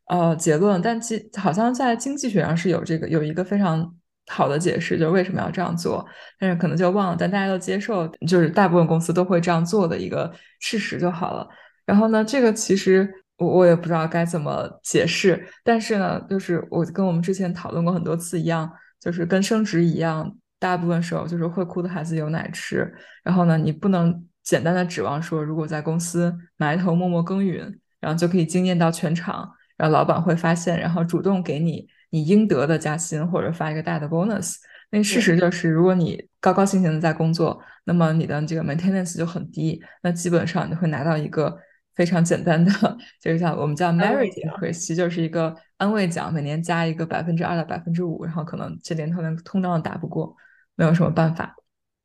[0.07, 0.81] 呃结论。
[0.83, 3.95] 但其好像在经济学上是有这个有一个非常
[4.27, 6.05] 好的解释，就是为什么要这样做，
[6.39, 7.17] 但是可能就忘了。
[7.19, 11.49] 但大家都接受，就是大部分公司都会这样做的一个事实就好了。
[11.85, 13.13] 然后呢，这个其实。
[13.39, 22.89] 我我也不知道该怎么解释，但是呢，就是我跟我们之前讨论过很多次一样，就是跟升职一样，大部分时候就是会哭的孩子有奶吃。
[23.25, 29.51] 然后呢，你不能简单的指望说，如果在公司埋头默默耕耘，然后就可以惊艳到全场，
[29.83, 34.55] 然后老板会发现，然后主动给你你应得的加薪或者发一个大的 bonus。
[34.91, 41.59] 那事实就是，如果你高高兴兴的在工作，那么你的这个 maintenance 就很低，那基本上你会拿到一个。
[41.95, 42.73] 非常简单的，
[43.21, 50.35] 就是像我们叫 merit increase，就是一个安慰奖，每年加一个百分之二到百分之五，然后可能这年头连通胀都打不过，
[50.75, 51.55] 没有什么办法。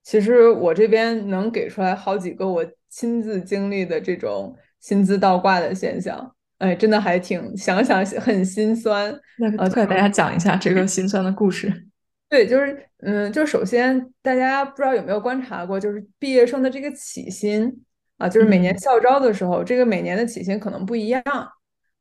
[0.03, 9.13] 其实我这边能给出来好几个我亲自经历的这种薪资倒挂的现象，哎，真的还挺想想很心酸。
[9.37, 11.71] 那快给大家讲一下这个心酸的故事。
[12.29, 17.83] 对，就是嗯，就首先大家不知道有没有观察过，就是毕业生的这个起薪。
[18.17, 21.21] 啊，就是每年校招的时候，这个每年的起薪可能不一样，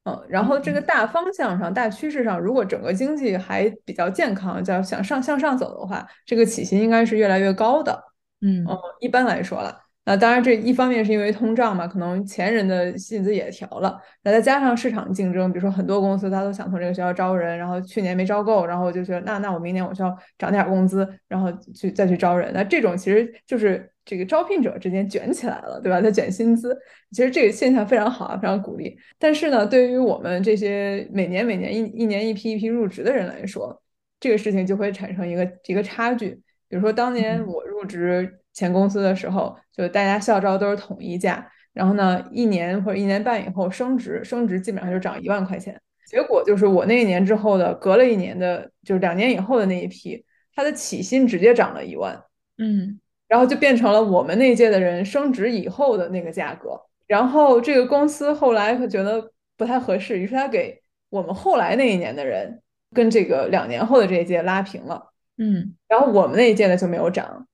[0.04, 8.02] 嗯，然后这个大方向上、大趋势上，如果整个经济还比较健康，叫想上向上走的话，这个起薪应该是越来越高的，
[8.40, 8.66] 嗯，
[9.00, 9.78] 一般来说了。
[10.08, 26.00] 那当然，这一方面是因为通胀嘛，可能前人的薪资也调了，那再加上市场竞争，比如说很多公司他都想从这个学校招人，然后去年没招够，然后就觉得那那我明年我需要涨点工资，然后去再去招人，那这种其实就是这个招聘者之间卷起来了，对吧？
[26.00, 26.78] 他卷薪资，
[27.10, 28.96] 其实这个现象非常好啊，非常鼓励。
[29.18, 33.82] 但是呢，对于我们这些每年每年一一年一批一批入职的人来说，
[34.20, 36.40] 这个事情就会产生一个一个差距。
[36.68, 38.38] 比如说当年我入职。
[38.56, 45.80] 前公司的时候，就大家校招都是统一价，然后呢，一年或者一年半以后升职，升职基本上就涨一万块钱。
[46.08, 52.22] 结果就是我那一年之后的，隔了一年的，就是两年以后的那一批，他的起薪直接涨了一万，
[52.58, 56.80] 嗯，然后就变成了我们那届的人升职以后的那个价格。
[57.08, 62.62] 然后这个公司后来他觉得不太合适，于是他给我们后来那一年的人
[62.94, 67.46] 跟这个两年后的这一届拉平了，嗯，然后我们那一届的就没有涨。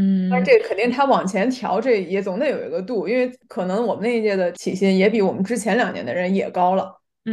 [0.00, 6.84] 嗯，但这肯定他往前调，这也总得有一个度，因为可能我们那一届的起薪也比我们之前两年的人也高了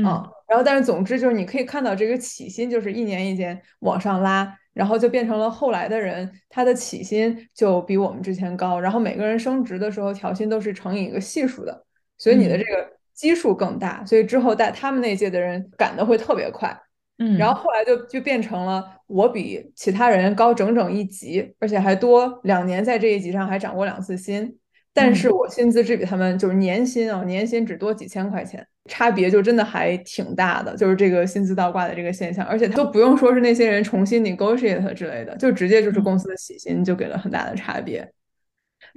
[0.03, 0.27] 啊。
[0.47, 11.85] 然后，但是总之就是你可以看到这个起薪就是一年一年往上拉，然后就变成了后来的人他的起薪就比我们之前高，然后每个人升职的时候调薪都是乘以一个系数的，
[12.17, 16.75] 所以你的这个基数更大，所以之后在他们那届的人赶的会特别快。
[17.17, 24.57] 嗯，然后后来就就变成了我比其他人高整整一级，而且还多两年，在这一级上还涨过两次薪，
[24.93, 38.11] 但是我薪资只比他们就是年薪啊，年薪只多几千块钱，差别就真的还挺大的，就是这个薪资倒挂的这个现象，而且都不用说是那些人重新 negotiate 之类的，就直接就是公司的起薪就给了很大的差别。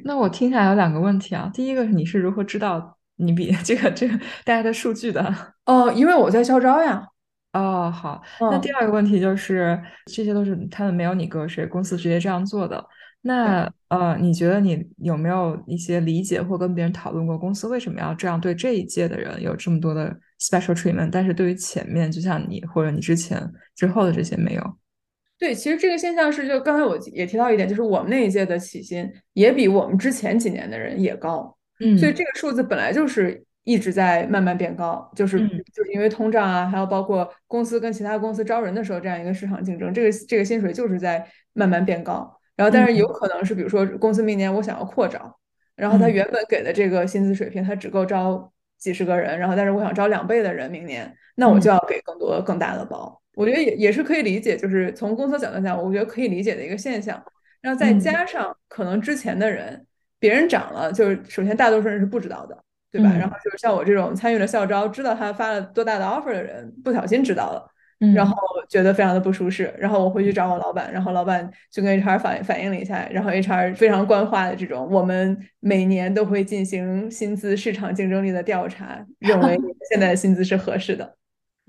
[0.04, 5.54] 那我听下来有两个问题啊，第一个是你是如何知道你比 这个这个大家的数据的？
[5.66, 7.06] 哦，因为我在校招呀。
[7.52, 8.22] 哦，好。
[8.40, 12.84] 那第二个问题就是，这些都是他们没有你个谁公司直接这样做的。
[13.22, 23.42] 那呃，你觉得你有没有一些理解或跟别人讨论过，公司为什么要这样对这一届的人有这么多的 special treatment，但是对于前面就像你或者你之前
[23.74, 24.62] 之后的这些没有？
[25.38, 31.56] 对，其实这个现象是，就刚才我也提到一点，就是我们那一届的起薪也比我们之前几年的人也高。
[31.80, 33.42] 嗯，所以这个数字本来就是。
[33.68, 35.38] 一直在慢慢变高，就是
[35.74, 42.34] 就是因为通胀啊，还有包括公司跟其他公司招人的时候这样一个市场竞争，这个这个薪水就是在慢慢变高。
[42.56, 45.38] 然后，但是有可能是，比如说公司明年我想要扩招，
[45.76, 53.20] 然后他原本给的这个薪资水平，他只够招几十个人，然后但是我想招两倍的人，明年那我就要给更多更大的包。
[53.34, 57.22] 我觉得也也是可以理解，就是从公司角度讲，我觉得可以理解的一个现象。
[57.60, 59.84] 然后再加上可能之前的人
[60.18, 62.64] 别人涨了，就是首先大多数人是不知道的。
[62.90, 63.10] 对吧？
[63.18, 67.70] 然后就是像我这种参与了校招，知道他发了多大的 offer 的人，不小心知道了，
[68.14, 68.34] 然后
[68.68, 69.72] 觉得非常的不舒适。
[69.78, 79.58] 然后我回去找我老板，然后老板就跟 HR 反反映了一下，然后 HR 非常官话的这种，我们每年都会进行薪资市场竞争力的调查，认为
[79.90, 81.14] 现在的薪资是合适的。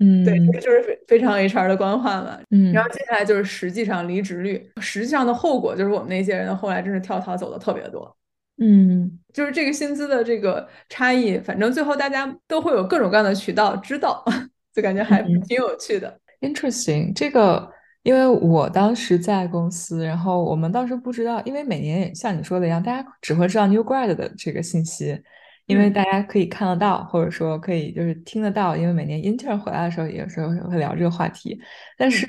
[0.02, 2.38] 嗯，对，这个就是非非常 HR 的官话嘛。
[2.48, 8.16] 嗯，然后接下来就是实际上离职率，实际上的后果就是我们那些人后来真是跳槽走的特别多。
[8.62, 14.24] 嗯，就是这个薪资的这个差异，反正最后大家都会有各种各样的渠道知道，
[14.74, 16.18] 就感觉还挺有趣的。
[16.40, 17.70] Interesting，这个
[18.02, 25.20] 因为我当时在公司，然后我们当时不知道，因为每年也像你说的一样，大家只会知道 new grad 的这个信息，
[25.66, 31.60] 因为大家可以看得到，或者说可以就是听得到，因为每年 intern 回来的时候，有时候会聊这个话题，
[31.96, 32.26] 但是。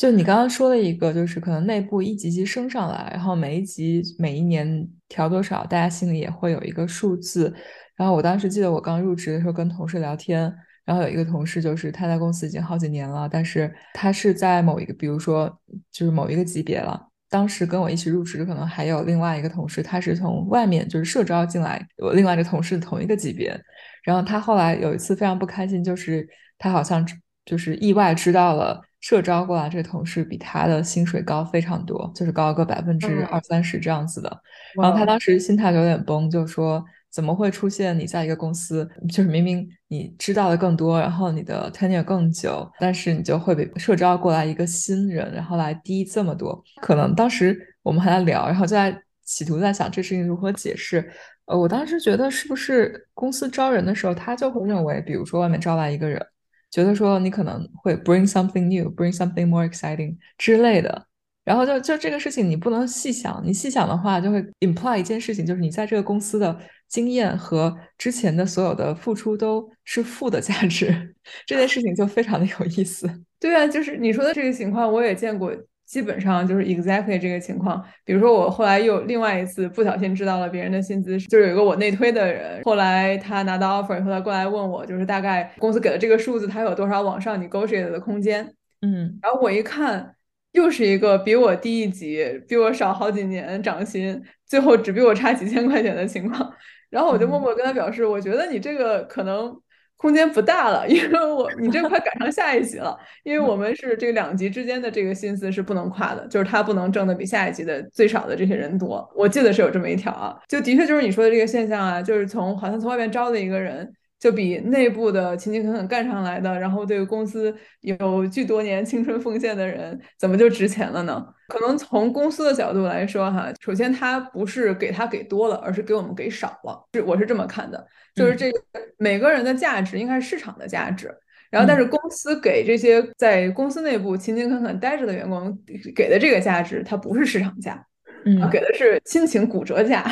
[0.00, 7.54] 就你刚刚说的一个，就是可能内部一级级升上来，然后每一级每一年调多少，大家心里也会有一个数字。
[7.96, 10.50] 然后我当时记得我刚入职的时候跟同事聊天，
[10.86, 15.54] 然后有一个同事就是他在公司已经好几年了，但是他是在某一个，比如说
[15.92, 23.54] 就是某一个级别了，当时跟我一起入职，可能还有另外一个同事，他是从外面就是社招进来，我另外一个同事同一个级别。
[24.02, 27.06] 然后他后来有一次非常不开心，就是他好像
[27.44, 34.42] 就是意外知道了社招过来这个同事比他的薪水高非常多，就是高个百分之二三十这样子的。
[34.80, 36.84] 然后他当时心态有点崩，就说。
[37.12, 46.62] 怎么会出现你在一个公司，就是明明你知道的更多，然后你的 tenure 更久，但是你就会被社招过来一个新人，然后来低这么多？
[46.80, 51.04] 可能当时我们还在聊，然后就在企图在想这事情如何解释。
[51.46, 56.24] 呃，我当时觉得是不是公司招人的时候，他就会认为，比如说外面招来一个人，
[56.70, 61.06] 觉得说你可能会 bring something new，bring something more exciting 之类的。
[61.42, 66.56] 然后就就这个事情，你不能细想，你细想的话，就会 imply 一件事情，就是你在这个公司的
[66.86, 71.14] 经验和之前的所有的付出都是负的价值。
[71.46, 73.08] 这件事情就非常的有意思。
[73.40, 75.50] 对啊，就是你说的这个情况，我也见过，
[75.90, 77.84] 基本上就是 exactly 这个情况。
[78.04, 88.54] 比如说我后来又另外一次不小心知道了别人的薪资，就是有一个我内推的人，后来他拿到 offer 以后，他过来问我，就是大概公司给的这个数字，他有多少往上 negotiate 的空间？
[88.82, 90.14] 嗯，然后我一看。
[90.52, 96.52] 又是一个比我低一级、比我少好几年涨薪，最后只比我差几千块钱的情况。
[96.88, 99.56] 然后我就默默跟他表示，我觉得你这个可能
[100.00, 102.98] 空间不大了，因为我你这快赶上 下一集了。
[103.22, 109.06] 因为我们是这两集之间的这个薪资是不能跨的，就是他不能挣的比下一集的最少的这些人多。
[109.14, 113.92] 我记得是有这么一条啊，就的确就是你说的这个现象啊，就是从好像从外面招的一个人。
[114.20, 121.26] 就比内部的勤勤恳恳干上来的，然后对公司有巨多年青春奉献的人，怎么就值钱了呢？
[121.48, 128.60] 可能从公司的角度来说，哈，首先他不是给他给多了，而是给我们给少了，是我是这么看的，就是这个
[128.98, 131.12] 每个人的价值应该是市场的价值，
[131.50, 135.58] 然后但是公司给这些在公司内部勤勤恳恳待着的员工
[135.96, 137.84] 给的这个价值，它不是市场价。
[138.24, 140.04] 嗯，给的是亲情骨折价，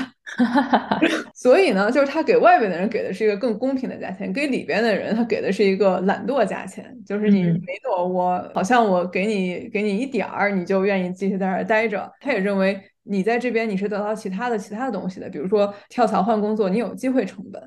[1.34, 12.10] 所以呢，就是他给外边的人给的是一个更公平的价钱，给里边的人他给的是一个懒惰价钱，就是你没躲我，好像我给你给你一点儿，你就愿意继续在这儿待着。
[12.20, 17.62] 他也认为你在这边你是得到其他的其他的东西的，比如说跳槽换工作，你有机会成本。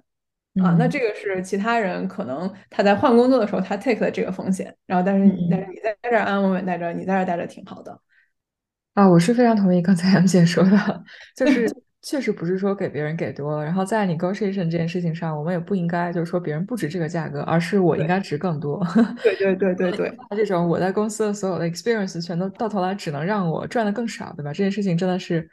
[0.61, 7.97] 啊，那这个是其他人可能他在换工作的时候他 take 了这个风险，然后但是但是你在这儿安安稳稳待着，你在这儿待着挺好的。
[8.93, 11.03] 啊，我是非常同意刚才 M 姐说的，
[11.35, 11.65] 就是
[12.01, 18.85] 确实不是说给别人给多了，然后在 negotiation 这件事情上，我们也不应该就是说别人不值这个价格，而是我应该值更多。
[19.23, 24.51] 对对对对对， 这种我在公司的所有的 experience 全都到头来只能让我赚的更少，对吧？
[24.51, 25.49] 这件事情真的是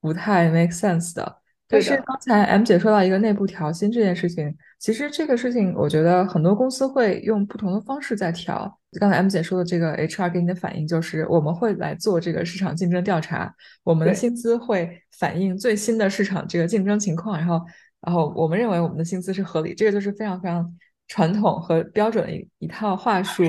[0.00, 1.36] 不太 make sense 的。
[1.68, 8.79] 但是刚才 M 姐说到一个内部调薪这件事情，其实这个事情我觉得很多公司会用不同的方式在调。
[8.98, 17.60] 刚才 M 姐说的这个 HR 给你的反应就是，我们会来做这个市场竞争调查，我们的薪资会反映最新的市场这个竞争情况，然后，
[18.00, 20.76] 然后我们认为我们的薪资是合理，这个就是非常非常
[21.06, 23.44] 传统和标准的一一套话术。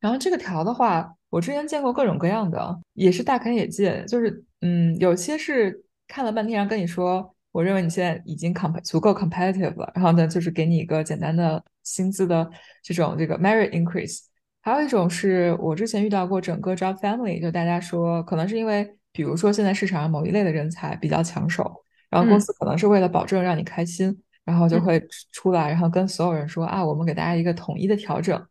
[0.00, 7.34] 然后这个条的话，我之前见过各种各样的，也是大开眼界，就是嗯，有些是看了半天，然后跟你说。
[7.52, 12.48] 我认为你现在已经 comp 足够 competitive 了，然后呢，就是给你一个简单的薪资的
[12.80, 14.20] 这种这个 merit increase。
[14.62, 28.46] 还有一种是我之前遇到过，整个 job family 就大家说，可能是因为比如说现在市场上某一类的人才比较抢手，然后公司可能是为了保证让你开心，然后就会出来，然后跟所有人说啊，我们给大家一个统一的调整。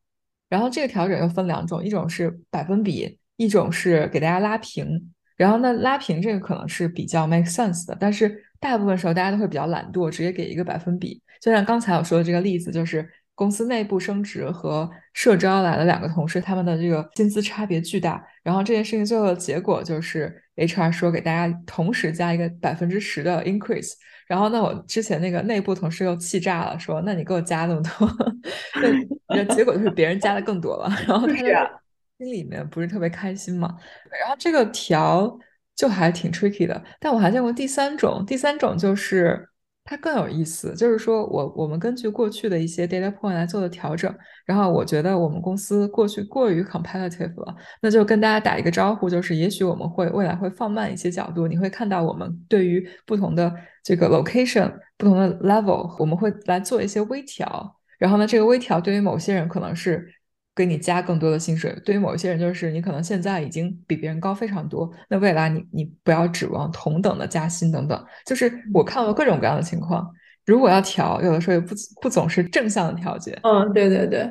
[0.50, 5.14] 然后这个调整又分两种，一种是百分比，一种是给大家拉平。
[5.38, 11.22] 然后那拉平这个可能是比较 make sense 的，但是大部分时候大家都会比较懒惰，直接给一个百分比。
[11.40, 13.08] 就像刚才我说的这个例子，就是
[13.40, 18.22] 公司内部升职和社招来的两个同事，他们的这个薪资差别巨大。
[18.44, 23.94] 然后这件事情最后的结果就是 HR 说给大家同时加一个百分之十的 increase。
[24.28, 28.12] 然后那我之前那个内部同事又气炸了，说那你给我加那么多，
[29.30, 30.90] 那结果就是别人加的更多了。
[31.08, 31.48] 然后他就。
[32.20, 33.74] 心里面不是特别开心嘛，
[34.20, 35.40] 然后这个调
[35.74, 36.84] 就还挺 tricky 的。
[37.00, 39.48] 但我还见过第三种，第三种就是
[39.84, 44.14] 它更有意思，就是说我我们根据过去的一些 data point 来做的调整，
[44.46, 53.52] 然后我觉得我们公司过去过于 competitive 了，那就跟大家打一个招呼，就是也许我们会未来会放慢一些角度，你会看到我们对于不同的
[53.84, 57.76] 这个 location、不同的 level，我们会来做一些微调。
[57.98, 60.08] 然后呢，这个微调对于某些人可能是。
[60.56, 68.06] 给你加更多的薪水，对于某一些人，就是你可能现在已经比别人高非常多，那未来你你不要指望同等的加薪等等。
[68.26, 70.10] 就是我看到各种各样的情况，
[70.46, 73.40] 如果要调，有的时候也不不总是正向的调节。
[73.44, 74.30] 嗯，对对对，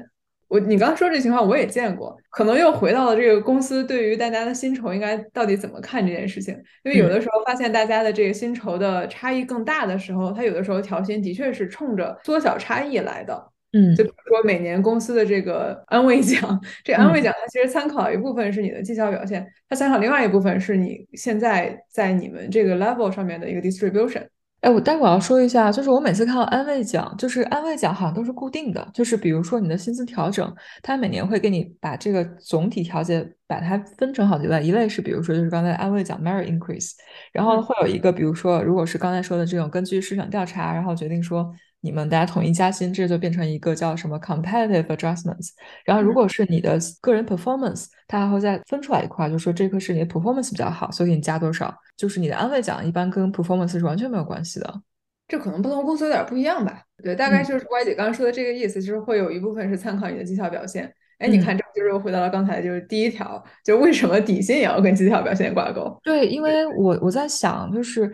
[0.48, 6.54] 我你刚刚说这情况我也见过，可能又回到了这个公司对于大家的薪酬应该到底怎么看这件事情。
[6.84, 13.50] 因为有的时候发现大家的这个薪酬的差异更大的时候，他有的时候调薪的确是冲着缩小差异来的。
[13.72, 24.26] 嗯，就比如说每年公司的这个 安慰奖，这安慰奖它其实参考一部分是你的绩效表现，它参考另外一部分是你现在在你们这个 level 上面的一个 distribution。
[24.62, 30.52] 哎，我待会儿要说一下，就是我每次看到安慰奖，就是安慰奖好像都是固定的，就是比如说你的薪资调整，
[30.82, 36.92] 它每年会给你把这个总体调节把它分成好几类，一类是比如说就是刚才安慰奖 merit increase，
[37.32, 41.54] 然后会有一个比如说如果是刚才说的这种根据市场调查，然后决定说。
[41.81, 45.51] 你们大家统一加薪，这就变成一个叫什么 competitive adjustments。
[45.85, 51.72] 然后，如果是你的个人 performance，它还会再分出来一块，就说这个是你的 performance 比较好，所以给你加多少。
[51.97, 54.83] 就是你的安慰奖一般跟 performance 是完全没有关系的。
[55.29, 56.83] 这可能不同公司有点不一样吧？
[57.03, 60.93] 对，大概就是歪姐刚刚说的这个意思，就是会有一部分是参考你的绩效表现。
[61.18, 65.97] 哎，你看，这就是又回到了刚才就是第一条，就为什么底薪也要跟绩效表现挂钩？
[66.03, 68.12] 对，因为我我在想，就是。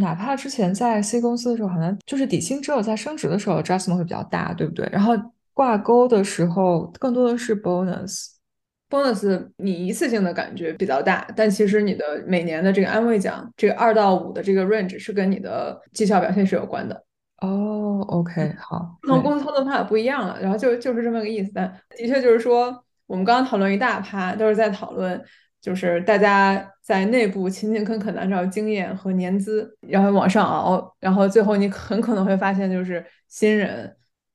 [0.00, 4.88] 哪怕之前在 C 公司的时候，好像就是底薪只有在升职的时候 adjustment 会比较大，对不对？
[4.90, 5.14] 然后
[5.54, 17.04] 挂钩的时候更多的是 bonus，bonus 你一次性的感觉比较大，但其实你的每年的这个安慰奖，这个二到五的这个 range 是跟你的绩效表现是有关的。
[17.42, 21.52] 哦，OK，好，不同公司操作方法不一样了，然后就就是这么个意思。
[21.54, 25.22] 但的确就是说，我们刚刚讨论一大趴，都是在讨论。
[25.60, 33.94] 就是大家在内部勤勤恳恳的按照经验和年资，然后往上熬，然后最后你很可能会发现，就是新人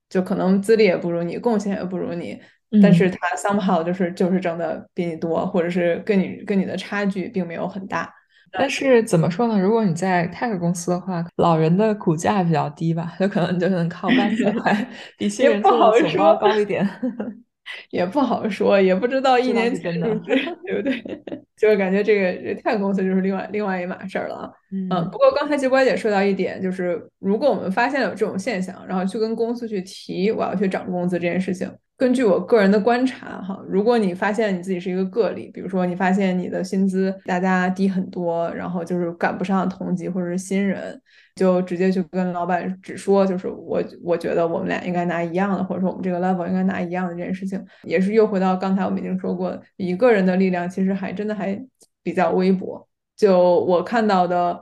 [0.09, 2.39] 就可能资历也不如你，贡献也不如你，
[2.81, 8.13] 但是他 somehow 就是就是挣的比你多，或者是跟你跟你的差距并没有很大。
[8.57, 9.59] 但是怎么说呢？
[9.59, 16.87] 如果你在 tech 公司的话，老人的骨架比较低吧，有可能就能靠搬起来，比新人做的总高高一点。
[17.89, 20.07] 也不好说，也不知道一年前的，
[20.65, 21.01] 对不对？
[21.57, 24.51] 就是感觉这个泰公司就是另外另外一码事儿了啊。
[24.71, 31.71] 嗯，不过刚才吉乖姐说到一点，就是如果我们发现有这种现象，然后去跟公司去提我要去涨工资这件事情。
[31.97, 41.01] 根据我个人的观察，哈，如果你发现你自己是一个个例，比如说你发现你的薪资大家低很多，然后就是赶不上同级或者是新人，
[41.35, 51.57] 就直接去跟老板只说，就是我我觉得我们俩应该拿一样的，或者说我们这个 level 应该拿一样的这件事情，也是又回到刚才我们已经说过，一个人的力量其实还真的还
[52.03, 52.85] 比较微薄。
[53.15, 54.61] 就我看到的，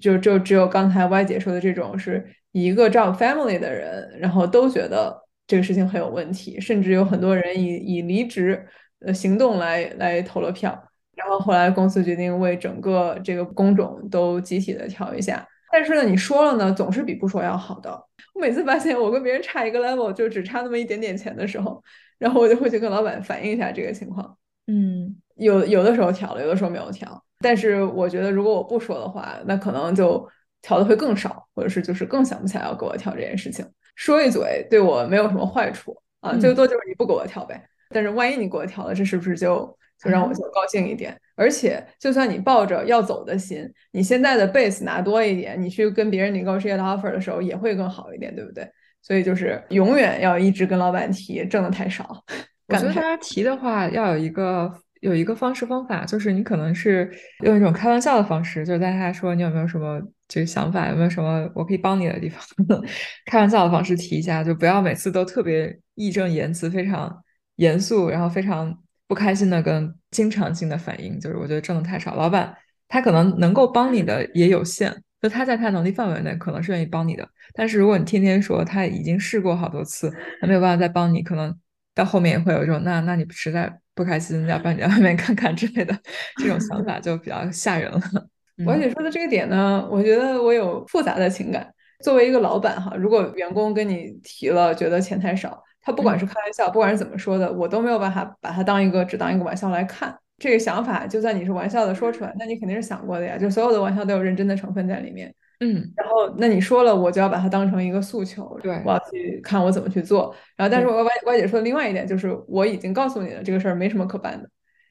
[0.00, 5.28] 就就只有刚才 Y 姐说的这种，是一个 job family 的人，然后都觉得。
[5.50, 8.64] 这个事情很有问题，甚至有很多人以以离职
[9.00, 10.80] 的行动来来投了票，
[11.16, 15.44] 然后后来公司决定为整个这个工种都集体的调一下。
[15.72, 17.90] 但是呢，你说了呢，总是比不说要好的。
[18.32, 21.82] 我每次发现我跟别人差一个 level，就只差那么一点点钱的时候，
[22.16, 24.36] 然后我就会去跟老板反映一下这个情况。
[24.68, 27.20] 嗯，有有的时候调了，有的时候没有调。
[27.40, 30.24] 但是我觉得，如果我不说的话，那可能就
[30.62, 33.66] 调的会更少，或者是就是更想不起来要给我调这件事情。
[34.00, 37.62] 说一嘴对我没有什么坏处啊，最多就是你不给我调呗。
[37.90, 39.58] 但是万一你给我调了，这是不是就
[40.02, 41.14] 就让我就高兴一点？
[41.36, 48.66] 而且就算你抱着要走的心，你现在的 base 拿多一点，你去跟别人 negotiate offer 的时候也会更好一点，对不对？
[49.02, 52.24] 所以就是永远要一直跟老板提挣的太少。
[52.68, 57.10] 我觉得大家提的话要有一个有一个方式方法，就是你可能是
[57.44, 60.00] 用一种开玩笑的方式，就是大家说你有没有什么。
[60.32, 62.40] 这个想法有没有什么我可以帮你的地方？
[63.26, 67.12] 开玩笑的方式提一下，就不要每次都特别义正言辞、非常
[67.56, 68.72] 严肃，然后非常
[69.08, 71.18] 不开心的跟经常性的反应。
[71.18, 77.28] 就是我觉得挣的太少，老板他可能能够帮你的也有限，就他在他能力范围内可能是愿意帮你的。
[77.52, 81.52] 但是如果你天天说他已经试过好多次，他没有办法再帮你，可能
[81.92, 85.96] 到后面也会有一种那那你实在不开心，要不然你在外面看看之类的
[86.36, 88.00] 这种想法，就比较吓人了。
[88.66, 91.66] 我姐说的这个点呢，我觉得我有复杂的情感。
[92.02, 100.14] 作为一个老板哈，如果员工跟你提了觉得钱太少，他不管是开玩笑，不管是怎么说的，我都没有办法把他当一个只当一个玩笑来看。
[100.38, 103.36] 这个想法，就算你是玩笑的说出来，那你肯定是想过的呀。
[103.36, 105.34] 就所有的玩笑都有认真的成分在里面。
[105.60, 110.34] 嗯，然后那你说了，我就要把它当成一个诉求，对，我要去看我怎么去做。
[110.56, 114.48] 然后，但是我歪歪姐说的另外一点就是，我已经告诉你了，这个事儿没什么可办的。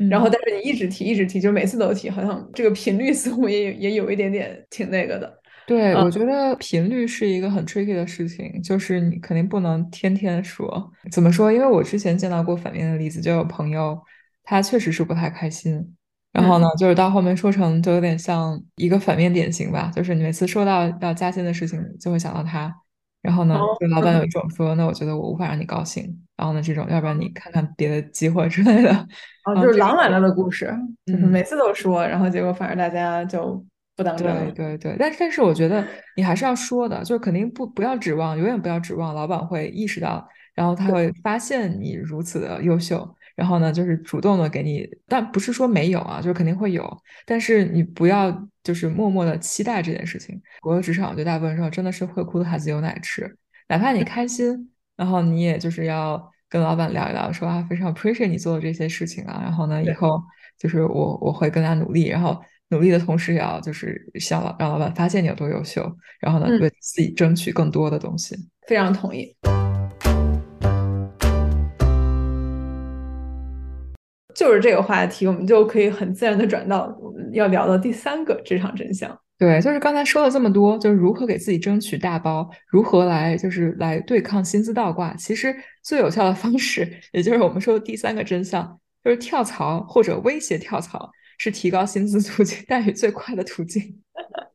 [0.09, 5.39] 然后，但是你一直提，一直提，就每次都提，好像这个频率 似乎也也有一点点挺那个的。
[5.65, 10.91] 对，我觉得频率是一个很 tricky 的事情，就是你肯定不能天天说。
[11.11, 11.51] 怎么说？
[11.51, 13.99] 因为我之前见到过反面的例子，就有朋友
[14.43, 15.95] 他确实是不太开心，
[16.31, 22.73] 然后呢，就是到后面说成就有点像一个反面典型吧，就是你每次说到要加薪的事情，就会想到他，
[23.23, 26.03] 然后呢，就老板有一种说，那我觉得我无法让你高兴，
[26.37, 28.91] 然后呢，这种要不然你看看别的机会之类的。
[29.43, 30.71] 啊，就是狼来了的故事，
[31.07, 33.65] 就是每次都说，然后结果反而大家就
[33.95, 34.27] 不当真。
[34.27, 35.83] 对对对，但但是我觉得
[36.15, 43.15] 你还是要说的，就是肯定不不要指望，永远不要指望老板会意识到，然后他会发现你如此的优秀。
[43.39, 46.85] 然后呢，就是主动的给你，但不是说没有啊，就是肯定会有，
[47.25, 48.29] 但是你不要
[48.61, 50.37] 就是默默的期待这件事情。
[50.59, 53.33] 国有职场，对大部分时候真的是会哭的孩子有奶吃，
[53.69, 60.21] 哪怕你开心，然后你也就是要跟老板聊一聊，说啊非常 appreciate 你做的这些事情啊，然后呢以后
[60.57, 62.37] 就是我我会更加努力，然后
[62.67, 68.35] 努力的同时也要就是想让老板发现你有多优秀，然后呢为自己争取更多的东西。
[68.67, 69.33] 非常同意。
[74.49, 79.15] 就是这个话题，我们就可以很自然的转到我们要聊的第三个职场真相。
[79.37, 85.13] 对，就是刚才说了这么多，就是如何给自己争取大包，如何来就是来对抗薪资倒挂。
[85.13, 94.01] 其实最有效的方式，也就是我们说的第三个真相，就是跳槽或者威胁跳槽，是提高薪资途径待遇最快的途径。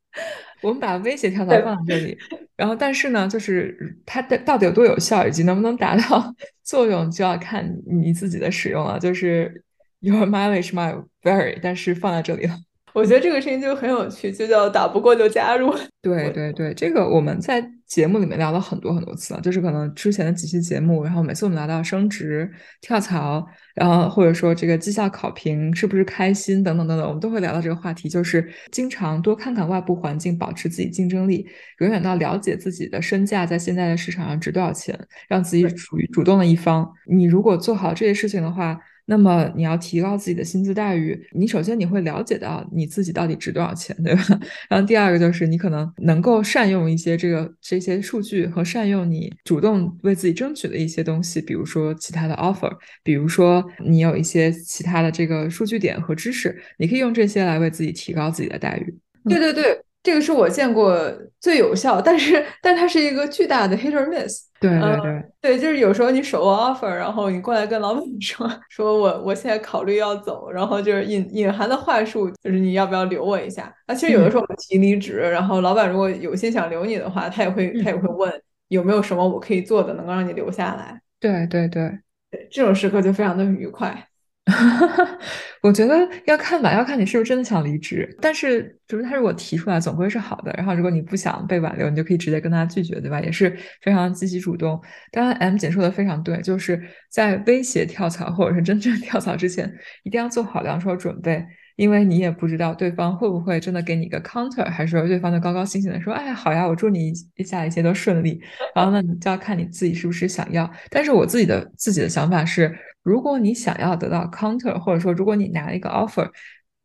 [0.60, 2.18] 我们把威胁跳槽放在这里，
[2.56, 6.34] 然后但是呢，就是它的到底有多有效，以及能不能达到
[6.64, 8.98] 作用，就要看你自己的使用了。
[8.98, 9.63] 就是。
[10.04, 12.54] Your mileage might vary，但是放在这里了。
[12.92, 15.74] 我觉得这个事情就很有趣，就叫打不过就加入。
[16.02, 22.48] 对对对，这个我们在节目里面聊了很多很多次了，就是可能之前的几期节目，然后每次我们聊到升职、
[22.82, 23.44] 跳槽，
[23.74, 31.46] 然后或者说这个绩效考评是不是开心等等等等，我们都会聊到这个话题，就是经常多看看外部环境，保持自己竞争力，
[31.80, 34.96] 永远到了解自己的身价在现在的市场上值多少钱，
[35.28, 36.88] 让自己处于主动的一方。
[37.10, 38.78] 你如果做好这些事情的话。
[39.06, 44.24] 那么你要提高自己的薪资待遇，你首先你会了解到你自己到底值多少钱，对吧？
[44.68, 52.70] 然后第二个就是你可能能够善用一些这个这些数据和善用你主动为自己争取的一些东西，比如说其他的 offer，
[53.02, 58.94] 比如说你有一些其他的这个数据点和知识，你可以用这些来为自己提高自己的待遇。
[59.28, 59.80] 对对对。
[60.04, 64.42] 这个是我见过最有效，但是但它是一个巨大的 hit or miss。
[64.64, 73.70] 对对对，对，就是有时候你手握 offer，然后你过来跟老板说， 说我我现在考虑要走，然后就是隐隐含的话术就是你要不要留我一下？
[73.86, 78.32] 那其实有的时候我们提离职，然后老板如果有心想留你的话，他也会他也会问
[78.68, 80.98] 有没有什么我可以做的能够让你留下来。
[81.20, 81.98] 对对对，
[82.30, 84.08] 对，这种时刻就非常的愉快。
[85.62, 88.06] 我觉得要看吧，要看你是不是真的想离职。
[88.20, 90.52] 但是，就是他如果提出来，总归是好的。
[90.56, 93.18] 然后，如果你不想被挽留，你就可以直接跟他拒绝，对吧？
[93.20, 94.78] 也是非常积极主动。
[95.10, 96.78] 当然，M 姐说的非常对，就是
[97.10, 99.72] 在威胁跳槽或者是真正跳槽之前，
[100.02, 101.44] 一定要做好两手准备。
[101.76, 108.40] 因为你也不知道对方会不会真的给你一个 counter，还是说对方就高高兴兴的说，哎，好呀，我祝你一下一切都顺利。
[108.76, 110.70] 然后呢，你就要看你自己是不是想要。
[110.88, 112.72] 但是我自己的自己的想法是，
[113.04, 116.28] 如果你想要得到 counter，或者说如果你拿了一个 offer，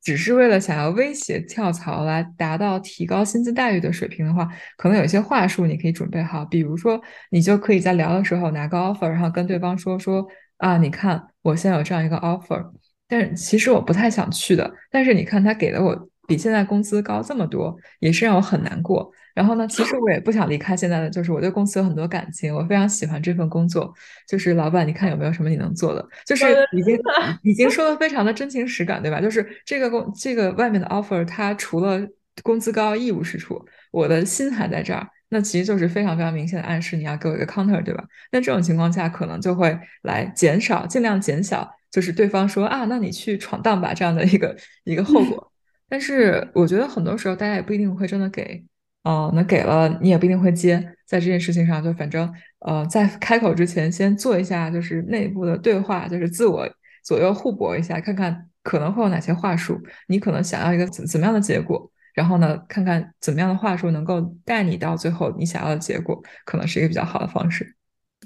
[0.02, 4.48] 只是为了想要威胁跳槽来达到提高薪资待遇的水平的话，
[4.78, 6.46] 可能有一些话术你可以准备好。
[6.46, 7.02] 比如说，
[7.32, 10.26] 你就可以在聊的时候拿个 offer，然后跟对方说说
[10.58, 12.64] 啊，你看我现在有这样一个 offer。
[13.08, 19.12] 但其实我不太想去的，但是你看他给的我比现在工资高这么多，也是让我很难过。
[19.36, 23.94] 然后呢，其实我也不想离开现在的，就是我对公司有很多感情，我非常喜欢这份工作。
[24.28, 26.08] 就是老板，你看有没有什么你能做的？
[26.26, 26.98] 就是已经
[27.44, 29.22] 已经说的非常的真情实感，对吧？
[29.22, 32.00] 就是这个工这个外面的 offer，它除了
[32.44, 38.04] 工资高一无是处，我的心还在这儿，那其实就是非常非常明显的暗示你要给我一个 counter，对吧？
[38.32, 41.70] 那这种情况下，可能就会来减少，尽量减小。
[41.92, 45.52] 就是对方说啊，那你去闯荡吧，这样的一个一个后果。
[45.90, 48.64] 但是我觉得很多时候大家也不一定会真的给，
[49.04, 50.96] 哦，那给了你也不一定会接。
[51.06, 56.70] 在这件事情上，就反正呃，在开口之前先做一下就是内部的对话，就是自我
[57.04, 67.76] 左右互搏一下，看看可能会有哪些话术，你可能想要一个怎怎么样的结果，然后呢，看看怎么样的话术能够带你到最后你想要的结果，可能是一个比较好的方式。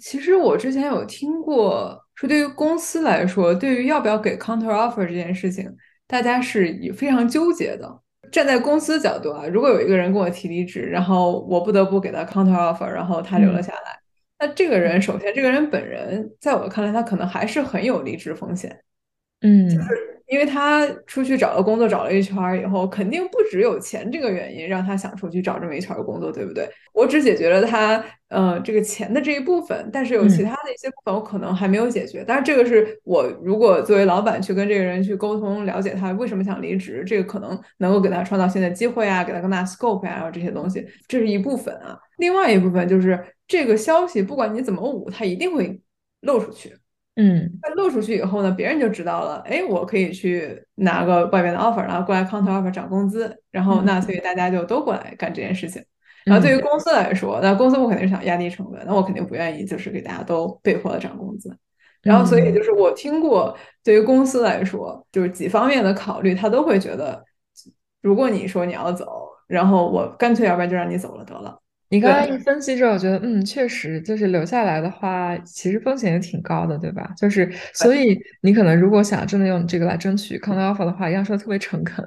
[0.01, 2.01] 其实我之前有听过。
[2.15, 5.67] 说对于公司来说，对于要不要给 counter offer 这件事情，
[6.05, 8.01] 大家是非常纠结的。
[8.34, 13.99] 站在公司角度啊，如果有一个人跟我提离职，然后我不得不给他 counter offer，然后他留了下来，
[14.39, 18.81] 那这个人首先，这个人本人在我看来，他可能还是很有离职风险。
[19.41, 26.67] 嗯，就是因为他出去找了工作，找了一圈儿以后，肯定不只有钱这个原因让他想出去找这么一圈儿工作，对不对？
[26.91, 32.25] 我只解决了他呃这个钱的这一部分，但是有其他的一些部分我可能还没有解决。
[32.27, 41.95] 但是这个是我如果作为老板去跟这个人去沟通，了解他为什么想离职，这个可能能够给他创造新的机会啊，给他更大 scope 啊，然后这些东西，这是一部分啊。
[42.17, 45.79] 另外一部分就是这个消息，不管你怎么捂，他一定会
[46.21, 46.75] 漏出去。
[47.16, 55.84] 嗯，那露出去以后呢，别人就知道了，哎，我可以去拿个外边的 offer，然后过来 counter offer 涨工资，然后那所以大家就都过来干这件事情。
[56.26, 61.55] 然后对于公司来说，那公司我肯定是想压低成本，那我肯定不愿意就是给大家都被迫的涨工资。
[62.01, 67.24] 然后所以就是我听过，对于公司来说，就是几方面的考虑，他都会觉得，
[68.01, 71.59] 如果你说你要走，然后我干脆要不然就让你走了得了。
[71.94, 77.08] 你刚才一分析之后，我觉得嗯，确实就是留下来的话，其实风险也挺高的，对吧？
[77.16, 82.04] 就是所以你可能如果想真的用这个来争取 counter offer 的话，要说特别诚恳。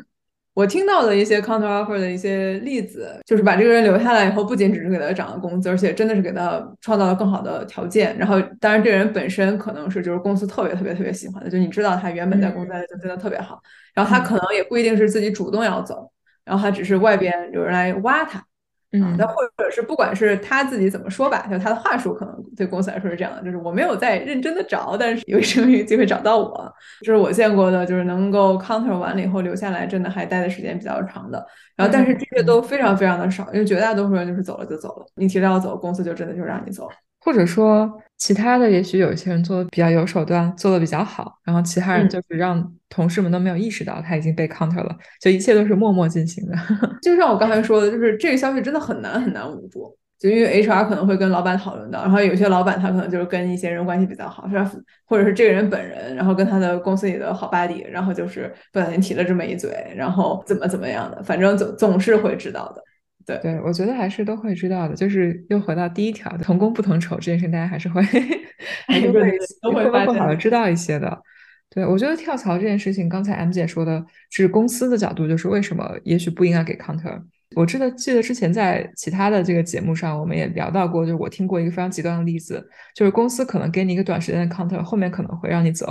[0.52, 8.14] 我听到的一些 counter offer 的一些例子，就是把这个人留下来以后，不仅只是给他涨了工资，而且真的是给他创造了更好的条件。
[8.18, 13.58] 然后，当然这个人本身可能是就是公司特别特别特别喜欢的，就你知道他原本在公司就真的特别好，
[13.94, 16.12] 然后他可能也不一定是自己主动要走，
[16.44, 18.44] 然后他只是外边有人来挖他。
[18.92, 26.72] 嗯，那或者是不管是他自己怎么说吧，就他的话术可能对公司来说是这样的，就是我没有在认真的找，但是有生 有机会找到我，
[27.02, 31.44] 这是我见过的，就是能够 counter 完了以后留下来，真的还待的时间比较长的。
[31.76, 36.88] 然后，但是这些都非常非常的少，因为绝大多数人就是走了就走了，你提到要走，公司就真的就让你走。
[37.22, 46.54] 或者说，其他的也许有一些人做的比较有手段，做的比较好，然后其他人就是让同事们都没有意识到他已经被 counter 了，就一切都是默默进行的。
[47.00, 54.70] 就像我刚才说的，就是这个消息真的很难很难捂住，就因为 HR 可能会跟老板讨论到，然后有些老板他可能就是跟一些人关系比较好，是吧？
[55.06, 62.82] 或者是这个人本人，然后跟他的公司里的好 buddy，然后就是不小心提了这么一嘴，然后怎么怎么样的，反正总总是会知道的。
[63.38, 64.94] 对对，我觉得还是都会知道的。
[64.94, 68.02] 就是又回到第一条，同工不同酬这件事，大家还是会
[68.86, 71.18] 还是会都会会好的知道一些的。
[71.72, 77.22] 对我觉得跳槽这件事情，刚才 M 姐说的是公司的角度，就是为什么也许不应该给 counter。
[77.56, 82.64] 我记得记得之前在其他的这个节目上，我们也聊到过，就是我听过一个非常极端的例子，
[82.94, 85.86] 就是公司可能给你一个短时间的 counter，后面可能会让你走，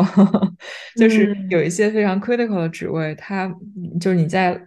[0.98, 3.50] 就是有一些非常 critical 的职位，它
[4.00, 4.60] 就是你在。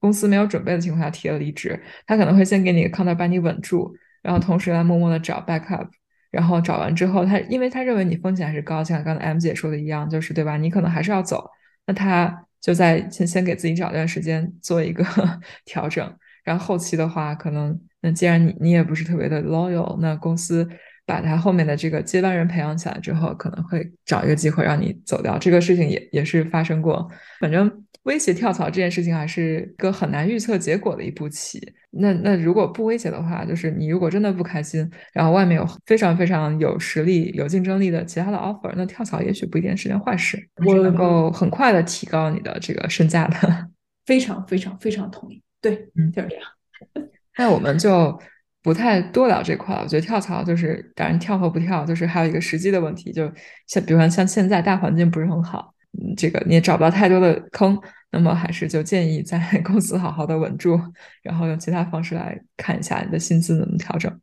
[0.00, 5.86] 公司没有准备的情况下提了离职，他可能会先给你个 counter 把你稳住，然后同时来默默的找 backup，
[6.30, 10.56] 然后找完之后，他因为他认为你风险还是高，像刚才 M 姐说的一样，就是对吧？
[10.56, 11.48] 你可能还是要走，
[11.86, 15.04] 那他就在先先给自己找一段时间做一个
[15.64, 20.68] 调整，然后后期的话，可能那既然你你也不是特别的 loyal，那公司
[21.10, 27.70] 把他后面的这个接班人培养起来之后，可能会找一个机会让你走掉，这个事情也也是发生过，反正。
[28.04, 31.60] 威胁跳槽这件事情还是个很难预测结果的一步棋。
[31.90, 40.42] 那那如果不威胁的话，就是你如果真的不开心，然后外面有非常非常有实力、有竞争力的其他的 offer，那跳槽也许不一定是件坏事。
[40.64, 43.68] 我能够很快的提高你的这个身价的。
[44.06, 45.42] 非常非常非常同意。
[45.60, 47.08] 对，嗯，就是这样。
[47.36, 48.18] 那我们就
[48.62, 49.82] 不太多聊这块了。
[49.82, 53.12] 我觉得跳槽就是，当然跳和不跳，就是还有一个实际的问题。
[53.12, 53.30] 就
[53.66, 55.74] 像比如像现在大环境不是很好。
[55.98, 57.76] 嗯这个你也找不到太多的坑，
[58.12, 60.80] 那么还是就建议在 公司好好的稳住，
[61.20, 64.20] 然后用其他方式来看一下你的薪资怎么调整。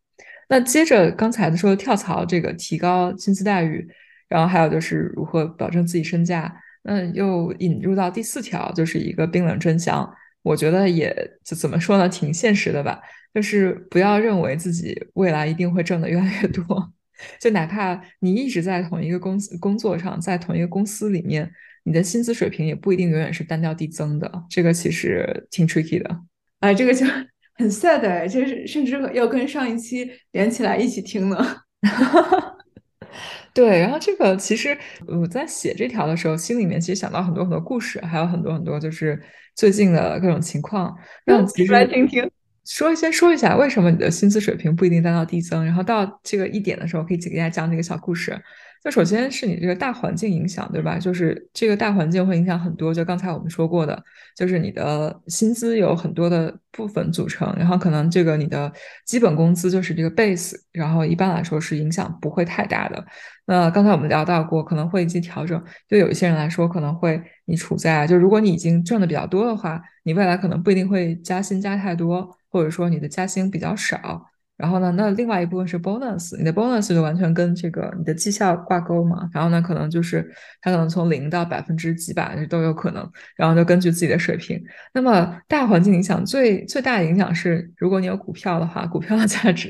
[0.48, 3.86] 那接着刚才的说跳槽这个提高薪资待遇，
[4.30, 10.10] 然后还有就是如何保证自己身价，那又引入到第四条，就是一个冰冷真相。
[10.44, 11.14] 我觉得也
[11.44, 13.02] 就怎么说呢，挺现实的吧，
[13.34, 16.94] 就是不要认为自己未来一定会挣的越来越多。
[17.42, 21.52] 就哪怕你一直在同一个公司工作上，在同一个公司里面，
[21.84, 24.32] 你的薪资水平也不一定永远是单调递增的。
[24.50, 26.22] 这个其实挺 tricky 的。
[26.60, 27.08] 哎，这个就
[27.58, 31.38] 很 sad 哎，就是甚至要跟上一期连起来一起听呢。
[33.52, 39.20] 对，然后这个其实我在写这条的时候，心里面其实想到很多很多故事，还有很多很多就是
[39.56, 42.30] 最近的各种情况，让其实来听听。
[42.68, 48.38] 说先说一下为什么你的薪资水平不一定单到递增，然后到这个一点的时候，可以给大家讲几个小故事。
[48.84, 50.98] 就首先是你这个大环境影响，对吧？
[50.98, 52.94] 就是这个大环境会影响很多。
[52.94, 54.02] 就刚才我们说过的，
[54.36, 58.72] 就是你的薪资有很多的部分组成，然后可能这个你的
[59.06, 63.06] 基本工资就是这个 base，然后一般来说是影响不会太大的。
[63.46, 65.62] 那刚才我们聊到过，可能会一些调整。
[65.88, 72.36] 对有一些人来说，可能会你处在就如果你已经挣的比较多的话，你未来可能不一定会加薪加太多。
[72.50, 74.26] 或者说你的加薪比较少，
[74.58, 79.30] 然后呢，那另外一部分是 bonus，你的 bonus 就完全跟这个你的绩效挂钩嘛。
[79.32, 80.28] 然后呢，可能就是
[80.62, 83.08] 它可能从零到百分之几百都有可能。
[83.36, 84.60] 然后就根据自己的水平。
[84.94, 89.70] 那么大环境影响最最大的影响是，如果你有股票的话，股票的价值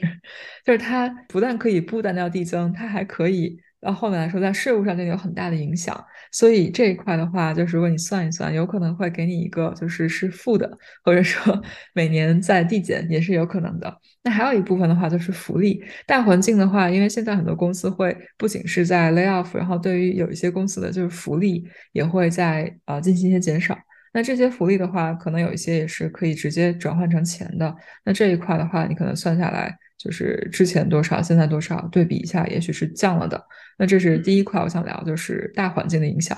[0.66, 3.60] 就是它不但可以不单调递增，它还可以。
[3.80, 10.70] 到后面来说，在税务上就有很大的影响，所以这一块的话，就是如果你算一算，有可能会给你一个就是是负的，
[11.04, 11.62] 或者说
[11.94, 13.94] 每年在递减也是有可能的。
[14.24, 23.78] 那还有一部分的话就是福利，大环境的话，因为现在很多公司会不仅是在 lay off，然后对于有一些公司的就是福利也会在呃进行一些减少。
[24.14, 27.76] 那这些福利的话，可能有一些也是可以直接转换成钱的。
[28.04, 29.78] 那这一块的话，你可能算下来。
[29.98, 33.44] 就是之前多少，现在多少，对比一下，也许是降了的。
[33.78, 36.38] 那这是第一块，我想聊就是大环境的影响。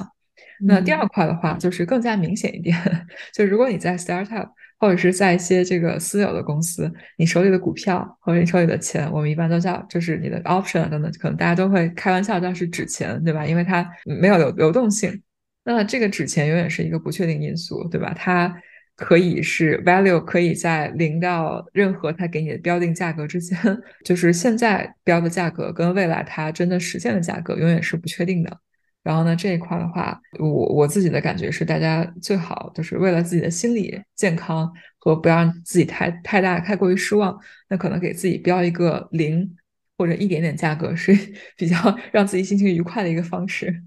[0.62, 2.78] 那第二块的话，就是更加明显一点，
[3.34, 13.46] 就如果你在 startup 或者是在一些这个私有的公司，你手里的股票或者你手里的钱，我们一般都叫就是你的 option 等等，可能大家都会开玩笑叫是纸钱，对吧？
[13.46, 15.22] 因为它没有流流动性。
[15.64, 18.14] 那这个纸钱永远是一个不确定因素，对吧？
[18.14, 18.54] 它。
[19.00, 23.58] 可以是 value 可以在零到任何它给你的标定价格之间，
[24.04, 28.60] 就是现在标的价格跟未来它真的实现的价格永远是不确定的。
[29.02, 37.40] 然后呢，这一块的话，我我自己的感觉是，大家最好就是为了自己的心理健康和不让自己太太大太过于失望，
[37.70, 39.56] 那可能给自己标一个零
[39.98, 41.18] 或者一点点价格是
[41.56, 43.82] 比较让自己心情愉快的一个方式。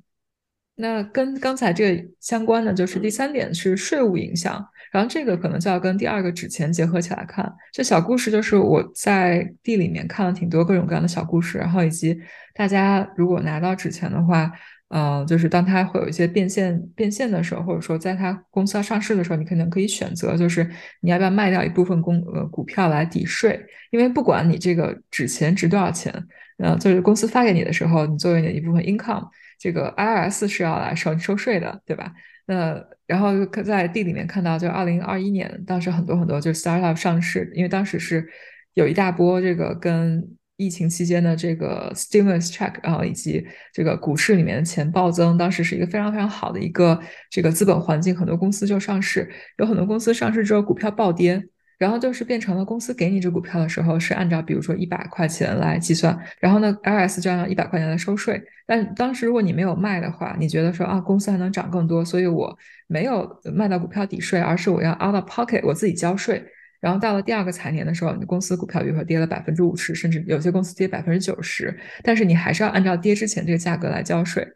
[0.74, 4.66] 那跟刚才这个相关的就是第三点是税务影响。
[4.92, 7.52] 然后这个可能就要跟第二个纸钱结合起来看。
[7.72, 12.16] 这小故事就是我在地里面看了挺多各种各样的小故事，然后以及
[12.54, 14.52] 大家如果拿到纸钱的话，
[14.88, 20.70] 呃，就是当它会有一些变现变现的时候，或者说在它公司要上市的时候，你可能可以选择，就是
[21.00, 23.58] 你要不要卖掉一部分公呃股票来抵税，
[23.90, 26.12] 因为不管你这个纸钱值多少钱，
[26.58, 29.26] 呃，就是公司发给你的时候，你作为你的一部分 income，
[29.58, 32.12] 这个 IRS 是要来收收税的，对吧？
[32.44, 38.26] 那然后在地里面看到，就二零二一年，当时很多很多就 startup 上市，因为当时是
[38.72, 46.98] 有一大波这个跟疫情期间的这个 stimulus check，然后以及这个股市里面的钱暴增，当时是一个非常非常好的一个
[47.30, 51.46] 这个资本环境，很多公司就上市，有很多公司上市之后股票暴跌。
[51.78, 58.40] 然后就是变成了公司给你这股票的时候是按照比如说一百块钱来计算，然后呢，IRS 就按照一百块钱来收税。
[58.64, 62.56] 但当时如果你没有卖的话，你觉得说啊公司还能涨更多，所以我
[62.92, 66.44] 没有卖到股票抵税，而是我要 out of pocket 我自己交税。
[66.80, 74.46] 然后到了第二个财年的时候，你公司股票比如说跌了百分之五十，甚至有些公司跌百分之九十，但是你还是要按照跌之前这个价格来交税，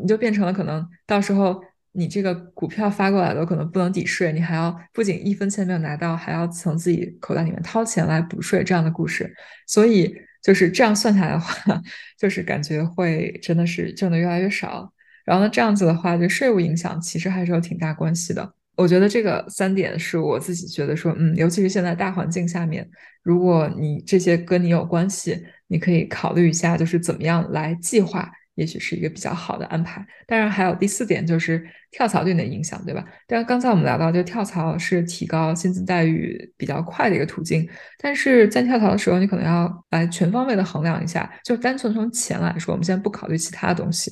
[0.00, 1.62] 你就变成了可能到时候。
[1.94, 9.30] 你这个股票发过来的可能不能抵税，你还要不仅一分钱没有拿到，还要从自己口袋里面掏钱来补税，这样的故事。
[9.66, 10.10] 所以
[10.42, 11.78] 就是这样算下来的话，
[12.18, 14.90] 就是感觉会真的是挣的越来越少。
[15.24, 18.54] 然后呢，这样子的话，对税务影响其实还是有挺大关系的。
[18.74, 22.88] 我觉得这个三点是我自己觉得说，嗯，尤其是现在大环境下面，
[23.22, 28.30] 如果你这些跟你有关系，你可以考虑一下，就是怎么样来计划。
[28.54, 33.04] 也许是一个比较好的安排，当然还有第四点就是跳槽对你的影响，对吧？
[33.26, 37.66] 但刚才我们聊到，就跳槽是提高薪资待遇比较快的一个途径，
[37.98, 44.10] 但是在跳槽的时候，你可能要来全方位的衡量一下，就单纯从钱来说，我们先不考虑其他的东西，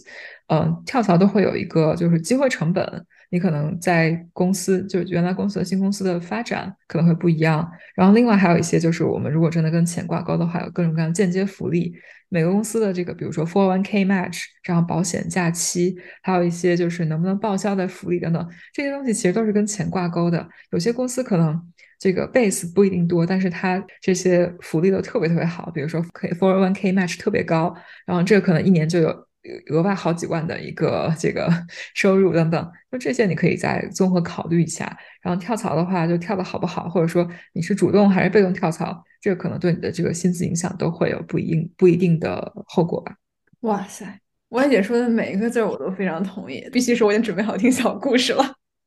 [0.48, 11.94] 嗯，跳槽都会有一个就是机会成本，你可能在公司就是原来公司和新公司的发展可能会不一样，然后另外还有一些就是我们如果真的跟钱挂钩的话，有各种各样间接福利。
[12.32, 20.48] 每个公司的这个，比如说 401k match 这样保险、假期，还有一些就是能不能报销的福利等等，这些东西其实都是跟钱挂钩的。
[20.70, 21.60] 有些公司可能
[21.98, 27.74] 这个 base 不一定多，但是它这些福利都特别特别好，比如说可以 401k match 特别高，
[28.06, 29.29] 然后这个可能一年就有。
[29.70, 31.50] 额外好几万的一个这个
[31.94, 34.94] 收入等等，就这些你可以再综合考虑一下。
[35.22, 43.14] 然后跳槽的话，就跳的好不好，或者说你是主动还是被动跳槽，这个可能对你的这个薪资影响都会有不一定不一定的后果吧。
[43.60, 44.20] 哇塞，
[44.50, 46.62] 我姐说的每一个字我都非常同意。
[46.70, 48.44] 必须说，我已经准备好听小故事了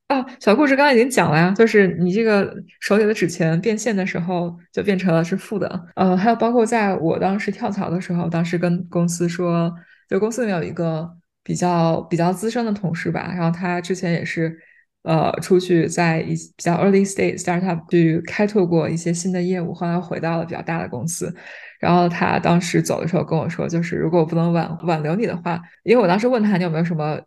[0.08, 0.24] 啊！
[0.40, 5.88] 小故事刚刚已经讲了呀，就是你这个手里的纸钱变现的时候就变成了是负的。
[5.96, 9.74] 呃，还有包括在我当时跳槽的时候，当时跟公司说。
[10.14, 11.10] 就公司里面有一个
[11.44, 14.56] 比较比较资深的同事吧，然后他之前也是，
[15.02, 21.34] 呃，出去在一比较 early stage startup 去开拓过一些新的业务，后来回到了比较大的公司。
[21.80, 27.20] 然后他当时走的时候跟我说，就是如果我不能挽挽留你的话，因为我当时问他你有没有什么。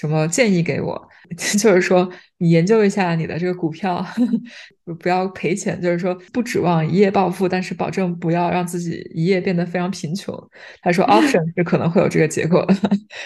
[0.00, 1.08] 什么建议给我？
[1.58, 4.04] 就是说，你研究一下你的这个股票，
[4.98, 5.80] 不要赔钱。
[5.80, 10.34] 就是说，不指望一夜暴富，但是保证不要让自己一夜变得非常贫穷。
[10.80, 12.74] 他说， option 是可能会有这个结果的。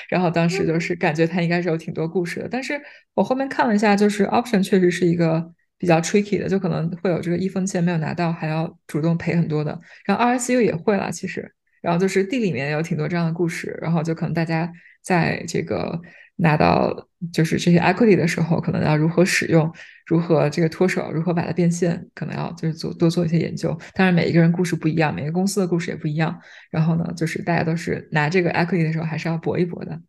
[0.08, 2.48] 然后当时就是感觉他应该是有挺多故事的。
[2.50, 2.78] 但是
[3.14, 9.78] 我后面看了一下，就是 option 确实是一个比较 tricky 的，就可能会有这个一分钱没有拿到，还要主动赔很多的。
[10.04, 11.54] 然后 RSU 也会了，其实。
[11.80, 14.70] 然后就是地里面有挺多这样的故事，然后就可能大家
[15.02, 16.00] 在这个
[16.36, 16.92] 拿到
[17.32, 19.72] 就是这些 equity 的时候，可能要如何使用，
[20.06, 23.76] 如何这个脱手，如何把它变现，可能要就是做多做一些研究。
[23.94, 26.38] 当然每一个人故事不一样，每个公司的故事也不一样。
[26.70, 30.00] 然后呢，就是大家都是拿这个 equity 的时候，还是要搏一搏的。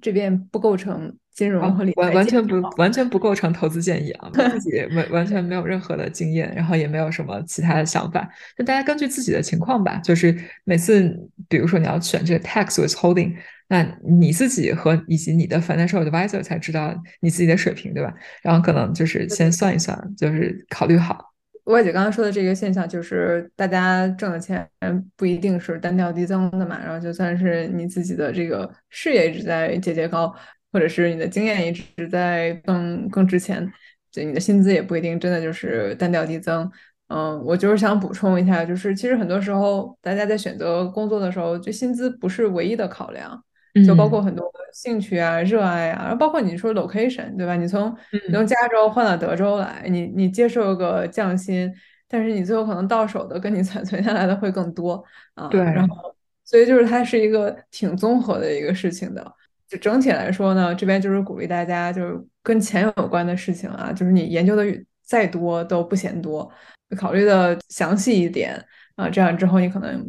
[0.00, 4.30] 这边不构成金融和理财，完完全不完全不构成投资建议啊！
[4.32, 8.28] 自己完完全没有任何的经验，然后也没有什么其他的想法，
[8.58, 9.96] 就大家根据自己的情况吧。
[10.04, 11.08] 就是每次，
[11.48, 13.34] 比如说你要选这个 tax withholding，
[13.68, 18.12] 那你自己和以及你的 financial advisor 才知道你自己的水平，对吧？
[18.42, 21.30] 然后可能就是先算一算，就是考虑好。
[21.64, 24.68] 外姐刚刚说的这个现象，就是大家挣的钱
[25.16, 26.80] 不一定是单调递增的嘛。
[26.82, 30.34] 然后就算是你自己的这个事业一直在节节高，
[30.72, 33.70] 或者是你的经验一直在更更值钱，
[34.10, 36.70] 就你的薪资也不一定真的就是单调递增。
[37.08, 43.42] 嗯，我就是想补充一下，就是其实很多时候大家在选择工作的时候，就薪资不是唯一的考量。
[43.86, 47.54] 就包括很多兴趣啊、热爱啊，然后包括你说 location 对吧？
[47.54, 47.96] 你从
[48.32, 51.72] 从加州换到德州来，你你接受个降薪，
[52.08, 55.02] 但是你最后可能到手的跟你存存下来的会更多
[55.34, 55.46] 啊。
[55.46, 56.12] 对，然后
[56.44, 59.24] 所以就是它是一个挺综合的一个事情的。
[59.70, 64.64] 就整体来说呢，这边就是鼓励大家，就是跟钱有关的事情啊，就是你研究的
[65.04, 66.50] 再多都不嫌多，
[66.98, 68.62] 考虑的详细一点
[68.96, 70.04] 啊，这样之后你可能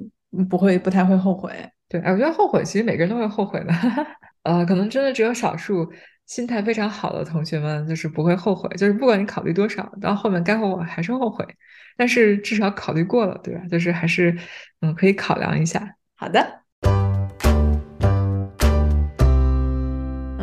[0.50, 1.52] 不会不太会后悔。
[1.88, 3.74] 对，哎，我觉得后悔，其实每个人都会后悔的，
[4.44, 5.88] 呃，可能真的只有少数
[6.26, 11.46] 心态非常好的同学们，就是不会后悔，就是不管你考虑多少，到后面该后悔还是后悔，
[11.98, 13.62] 但是至少考虑过了，对吧？
[13.70, 14.36] 就是还是，
[14.80, 15.96] 嗯，可以考量一下。
[16.16, 16.61] 好的，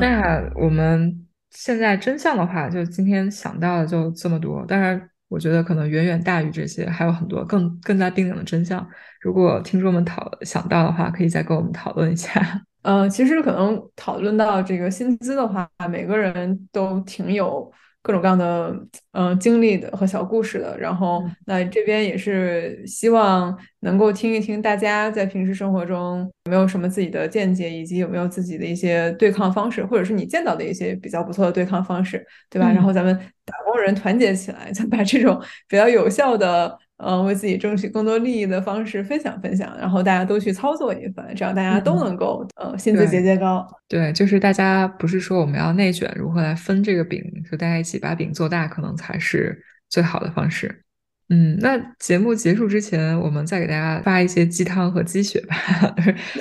[0.01, 5.11] 那我们现在真相的话，就今天想到的就这么多，当然。
[5.31, 8.89] 我觉得可能远远大于这些，还有很多更更加冰冷的真相。
[9.21, 12.41] 如果听众们讨想到的话，可以再跟我们讨论一下。
[12.81, 17.71] 呃，其实可能讨论到这个薪资的话，每个人都挺有。
[18.03, 18.75] 各种各样的
[19.13, 32.71] 嗯经历的和小故事的，然后那这边也是希望能够听一听大家在平时生活中有没有什么自己的见解，以及有没有自己的一些对抗方式，或者是你见到的一些比较不错的对抗方式，对吧？
[32.73, 35.39] 然后咱们打工人团结起来，咱把这种
[35.69, 36.79] 比较有效的。
[36.99, 43.65] 嗯，为自己争取更多利益的方式分享分享，然后大家都去操作一番，这样大家都能够呃薪资节节高。
[43.87, 50.83] 对，就是大家不是说我们要内卷，如何来分这个饼，就大家一起把饼做大，可能才是最好的方式。
[51.29, 55.57] 嗯，那节目结束之前，我们再给大家发一些鸡汤和鸡血吧，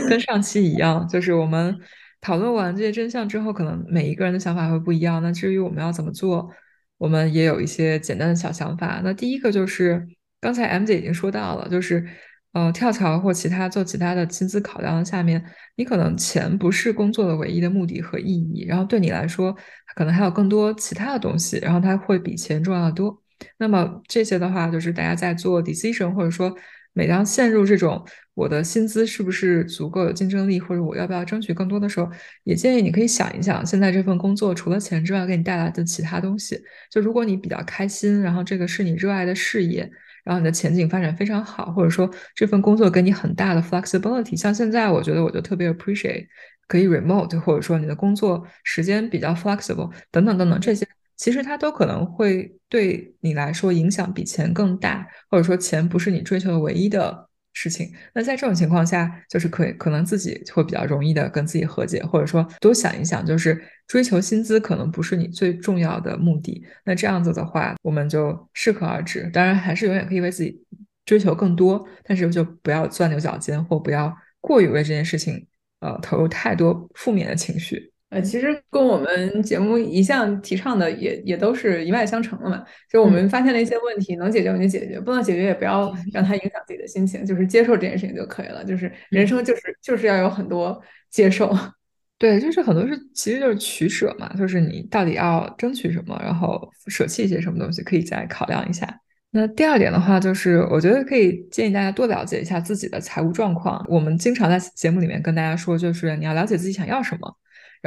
[0.10, 1.78] 跟上期一样，就是我们
[2.20, 5.22] 讨论完这些真相之后，可能每一个人的想法会不一样。
[5.22, 6.50] 那至于我们要怎么做，
[6.98, 9.02] 我们也有一些简单的小想法。
[9.04, 10.08] 那第一个就是。
[10.40, 12.06] 刚才 M 姐已经说到了，就是，
[12.54, 15.44] 呃，跳槽或其他做其他的薪资考量下面，
[15.76, 19.56] 你可能钱不是工作的唯一的目的和意义，然后对你来说，
[19.96, 23.22] 可能还有更多其他的东西，然后它会比钱重要的多。
[23.58, 26.56] 那么这些的话，就是大家在做 decision，或者说
[26.94, 32.10] 每当陷入这种我的薪资是不是足够有竞争力，或者我要不要争取更多的时候，
[32.44, 36.60] 也建议你可以想一想，现在这份工作除了钱之外，给你带来的其他东西。
[36.92, 39.92] 就如果你比较开心，然后这个是你热爱的事业。
[40.28, 46.28] 然后你的前景发展非常好，或者说这份工作给你很大的 flexibility，像现在我觉得我就特别 appreciate
[46.68, 57.27] 可以 remote，或者说你的工作时间比较 flexible 等等等等这些，其实它都可能会对你来说影响比钱更大，或者说钱不是你追求的唯一的。
[57.60, 66.64] 事情，那在这种情况下，就是可以可能自己会比较容易的跟自己和解，或者说多想一想，就是追求薪资可能不是你最重要的目的。
[66.86, 69.28] 那这样子的话，我们就适可而止。
[69.34, 70.64] 当然，还是永远可以为自己
[71.04, 75.48] 追求更多，但是就不要钻牛角尖，或不要过于为这件事情
[75.80, 77.92] 呃投入太多负面的情绪。
[78.10, 82.64] 呃，其实跟我们节目一向提倡的也也都是一脉相承的嘛。
[82.90, 88.64] 就我们发现了一些问题，能解决就解决，不能解决也不要让它影响自己的心情，就是接受这件事情就可以了。
[88.64, 91.54] 就是人生就是就是要有很多接受。
[92.18, 98.88] 对，就是很多是其实就是取舍嘛，就是你到底要争取什么，然后舍弃一些什么东西，可以再考量一下。
[99.32, 103.86] 那第二点的话，就是我觉得可以建议大家多了解一下自己的财务状况。
[103.90, 107.36] 我们经常在节目里面跟大家说，就是你要了解自己想要什么。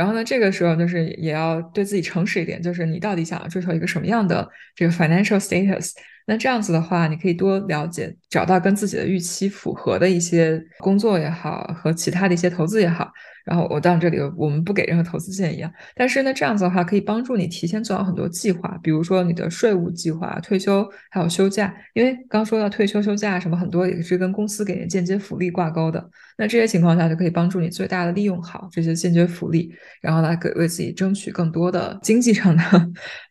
[0.01, 5.93] 然后呢，这个时候就是也要对自己诚实一点，就是你到底想要追求一个什么样的这个 financial status？
[6.27, 13.13] 那这样子的话，你可以多了解，找到跟自己的预期符合的一些工作也好，和其他的一些投资也好。
[13.51, 32.63] 然后我当然这里我们不给任何投资建议啊，但是呢，这样子的话可以帮助你提前做好很多计划，比如说你的税务计划、退休还有休假，因为刚说到退休休假什么很多也是跟公司给你间接福利挂钩的，那这些情况下就可以帮助你最大的利用好这些间接福利，然后来给为自己争取更多的经济上的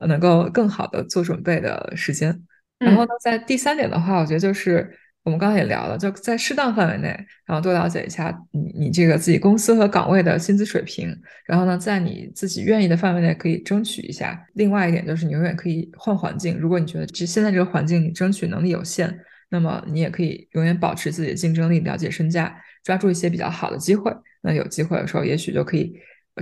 [0.06, 2.38] 能够更好的做准备的时间。
[2.78, 4.94] 然后呢，在第三点的话，我觉得就是。
[5.24, 7.08] 我们刚才也聊了，就在适当范围内，
[7.46, 11.16] 然后多了解一下你你这个自己公司和岗位的薪资水平。
[11.46, 14.44] 然后呢，在你自己愿意的范围内可以争取一下。
[14.54, 16.58] 另外一点就是，你永远可以换环境。
[16.58, 24.12] 如果你觉得这现在这个环境你争取能力有限，那么你也可以永远保持自己的竞争力，了解身价，抓住一些比较好的机会。
[24.42, 25.94] 那有机会的时候，也许就可以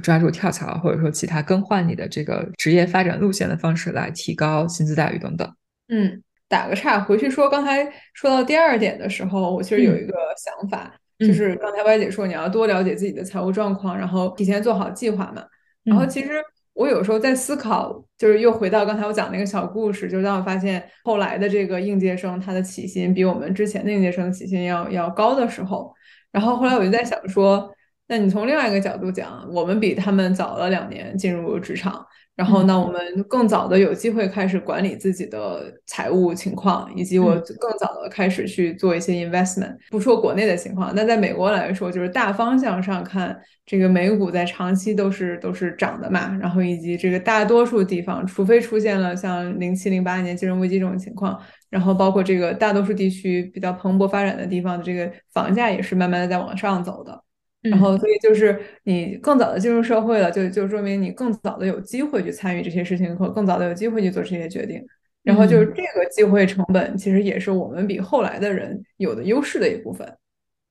[0.03, 5.51] 抓住跳槽，或者说其他更换你的这个职业发展路线的方式来提高薪资待遇等等。
[5.89, 6.21] 嗯。
[6.49, 15.43] 打个岔，回去说刚才说到第二点的时候，我其实有一个想法，就是刚才歪姐说你要多了解自己的财务状况，然后提前做好计划嘛。
[15.83, 16.41] 然后其实
[16.73, 25.93] 我有时候在思考，就是又回到刚才我讲那个小故事，就是当我发现后来的这个应届生他的起薪比我们之前的应届生起薪要要高的时候，
[26.31, 27.69] 然后后来我就在想说，
[28.07, 32.05] 那你从另外一个角度讲，我们比他们早了两年进入职场。
[32.37, 39.75] 然后呢，我们更早的有机会开始管理自己的财务情况，以及我更早的开始去做一些 investment。
[39.89, 43.35] 不说国内的情况，那在美国来说，就是大方向上看，
[43.65, 46.37] 这个美股在长期都是都是涨的嘛。
[46.39, 57.23] 然后以及这个大多数地方，除非出现了像零七零八年金融危机这种情况，然后包括这个大多数地区比较蓬勃发展的地方的这个房价也是慢慢的在往上走的。
[57.69, 64.83] 然后，所以就是你更早的进入社会了，就就说明你更早的有机会去参与这些事情，和更早的有机会去做这些决定。
[65.23, 70.07] 然后就是这个机会成本，其实也是我们比后来的人有的优势的一部分。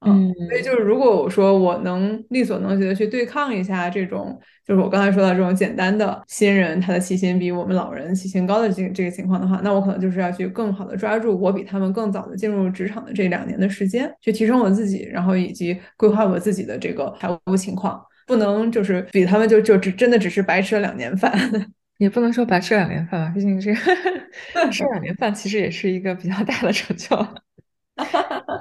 [0.01, 21.33] 嗯，所以就是如果我说我能力所能及的去对抗一下这种，就是我刚才说到这种简单的新人他的起薪比我们老人起薪高的这这个情况的话，那我可能就是要去更好的抓住我比他们更早的进入职场的这两年的时间，去提升我自己，然后以及规划我自己的这个财务情况，不能就是比他们就就只真的只是白吃了两年饭，
[21.99, 23.81] 也不能说白吃两年饭吧，毕竟这个
[24.71, 27.17] 吃两年饭其实也是一个比较大的成就。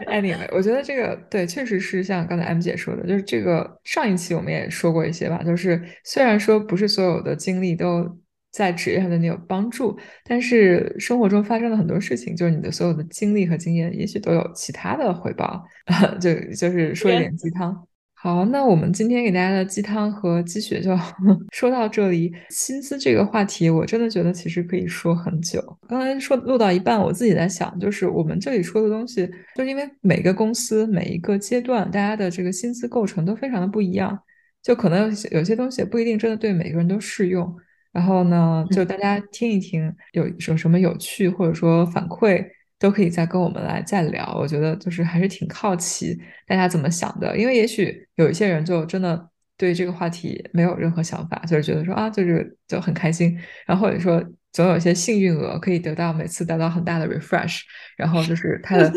[0.07, 8.17] Anyway，我觉得这个对，确实是像刚才 M 姐说的，就是这个上一期我们也说过一些吧，就是虽然说不是所有的经历都
[8.51, 15.63] 在职业上对你有帮助，但是生活中发生的很多事情，就是你的所有的经历和经验，也许都有其他的回报，
[16.21, 17.85] 就就是说一点鸡汤。
[18.25, 20.97] 好，那我们今天给大家的鸡汤和鸡血就
[21.53, 22.33] 说到这里。
[22.49, 25.61] 薪资这个话题，我真的觉得其实可以说很久。
[25.87, 34.17] 刚才说录到一半，我自己在想，就是我们这里说的东西，就是因为每个公司每一个阶段，大家的这个薪资构成都非常的不一样，
[34.63, 37.55] 就可能有些东西不一定真的对每个人都适用。
[37.93, 42.43] 然后呢，就大家听一听，有有什么有趣或者说反馈。
[42.77, 46.17] 都可以再跟我们来再聊，我觉得就是还是挺好奇
[46.47, 57.61] 大家怎么想的，因为也许有一些人就真的对这个话题没有任何想法，就是觉得说啊，就是就很开心，然后或者说总有一些幸运额可以得到每次得到很大的 refresh，
[57.97, 58.91] 然后就是他的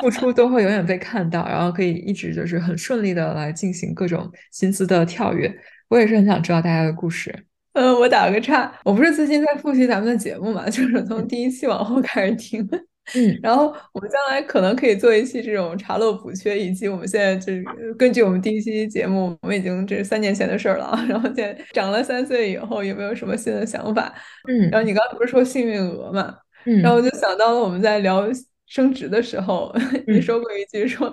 [0.00, 5.54] 付出都会永远被看到，然后可以一直就是很顺利的来进行各种薪资的跳跃。
[5.88, 7.46] 我也是很想知道大家的故事。
[7.74, 12.68] 嗯，我打个岔，我不是最近在复习咱们的节目嘛，就是从第一期往后开始听。
[13.14, 17.64] 嗯，然后我们将来可能可以做一期这种查漏补缺，以及我们现在就是
[17.98, 20.96] 根据我们第一期节目，我们已经这是三年前的事儿了。
[21.08, 24.14] 然后现在长了三岁以后，有没有什么新的想法？
[24.48, 26.34] 嗯，然后你刚才不是说幸运额嘛？
[26.64, 28.28] 嗯，然后我就想到了我们在聊
[28.66, 29.74] 升职的时候，
[30.06, 31.12] 你说过一句说，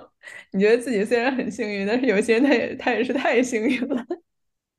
[0.52, 4.06] 你觉得自己虽然很幸运，但是有些人他也他也是太幸运了。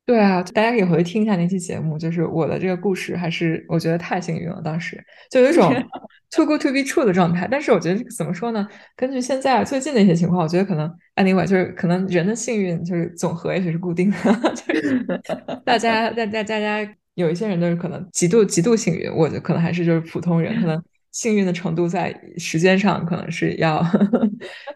[0.04, 4.60] 对啊，大家可以回去听一下那期节目，就是我的这个故事，还是我觉得太幸运了。
[4.62, 5.72] 当时就有一种
[6.30, 7.46] too good to be true 的状态。
[7.48, 8.66] 但是我觉得怎么说呢？
[8.96, 14.16] 根据现在最近的一些情况，我觉得可能 anyway 就是可能人的幸运就是总和也许是固定的，
[14.66, 14.98] 就是
[15.64, 20.82] 大家大家大家有一些人都是可能极度极度幸运，我觉得可能还是就是普通人，可能
[21.12, 23.80] 幸运的程度在时间上可能是要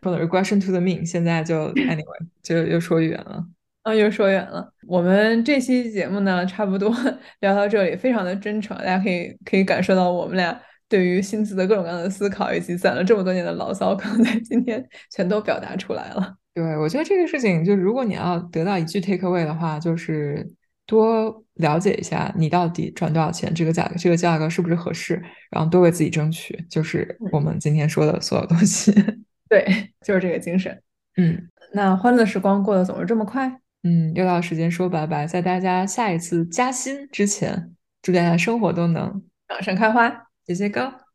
[0.03, 1.05] 说的 regression to the mean。
[1.05, 3.45] 现在就 anyway 就又说远了。
[3.87, 4.69] 啊，又说远了。
[4.85, 6.93] 我们这期节目呢，差不多
[7.39, 16.35] 聊到这里，非常的真诚，大家可以可以感受到我们俩对于薪资的各种各样的思考，以及攒了这么多年的牢骚，可能在今天全都表达出来了。
[16.53, 20.45] 对，我觉得这个事情，就如果你要得到一句 take away 的话，就是
[20.85, 28.93] 多了解一下你到底赚多少钱，这个价这个价格是不是合适，然后多为自己争取，就是我们今天说的所有东西。
[29.49, 30.77] 对，就是这个精神。
[31.19, 31.41] 嗯，
[31.73, 33.61] 那欢乐时光过得总是这么快。
[33.87, 37.73] 嗯，又到时间说拜拜，在大家下一次加薪之前，
[38.03, 41.06] 祝大家生活都能马上开花，节节高。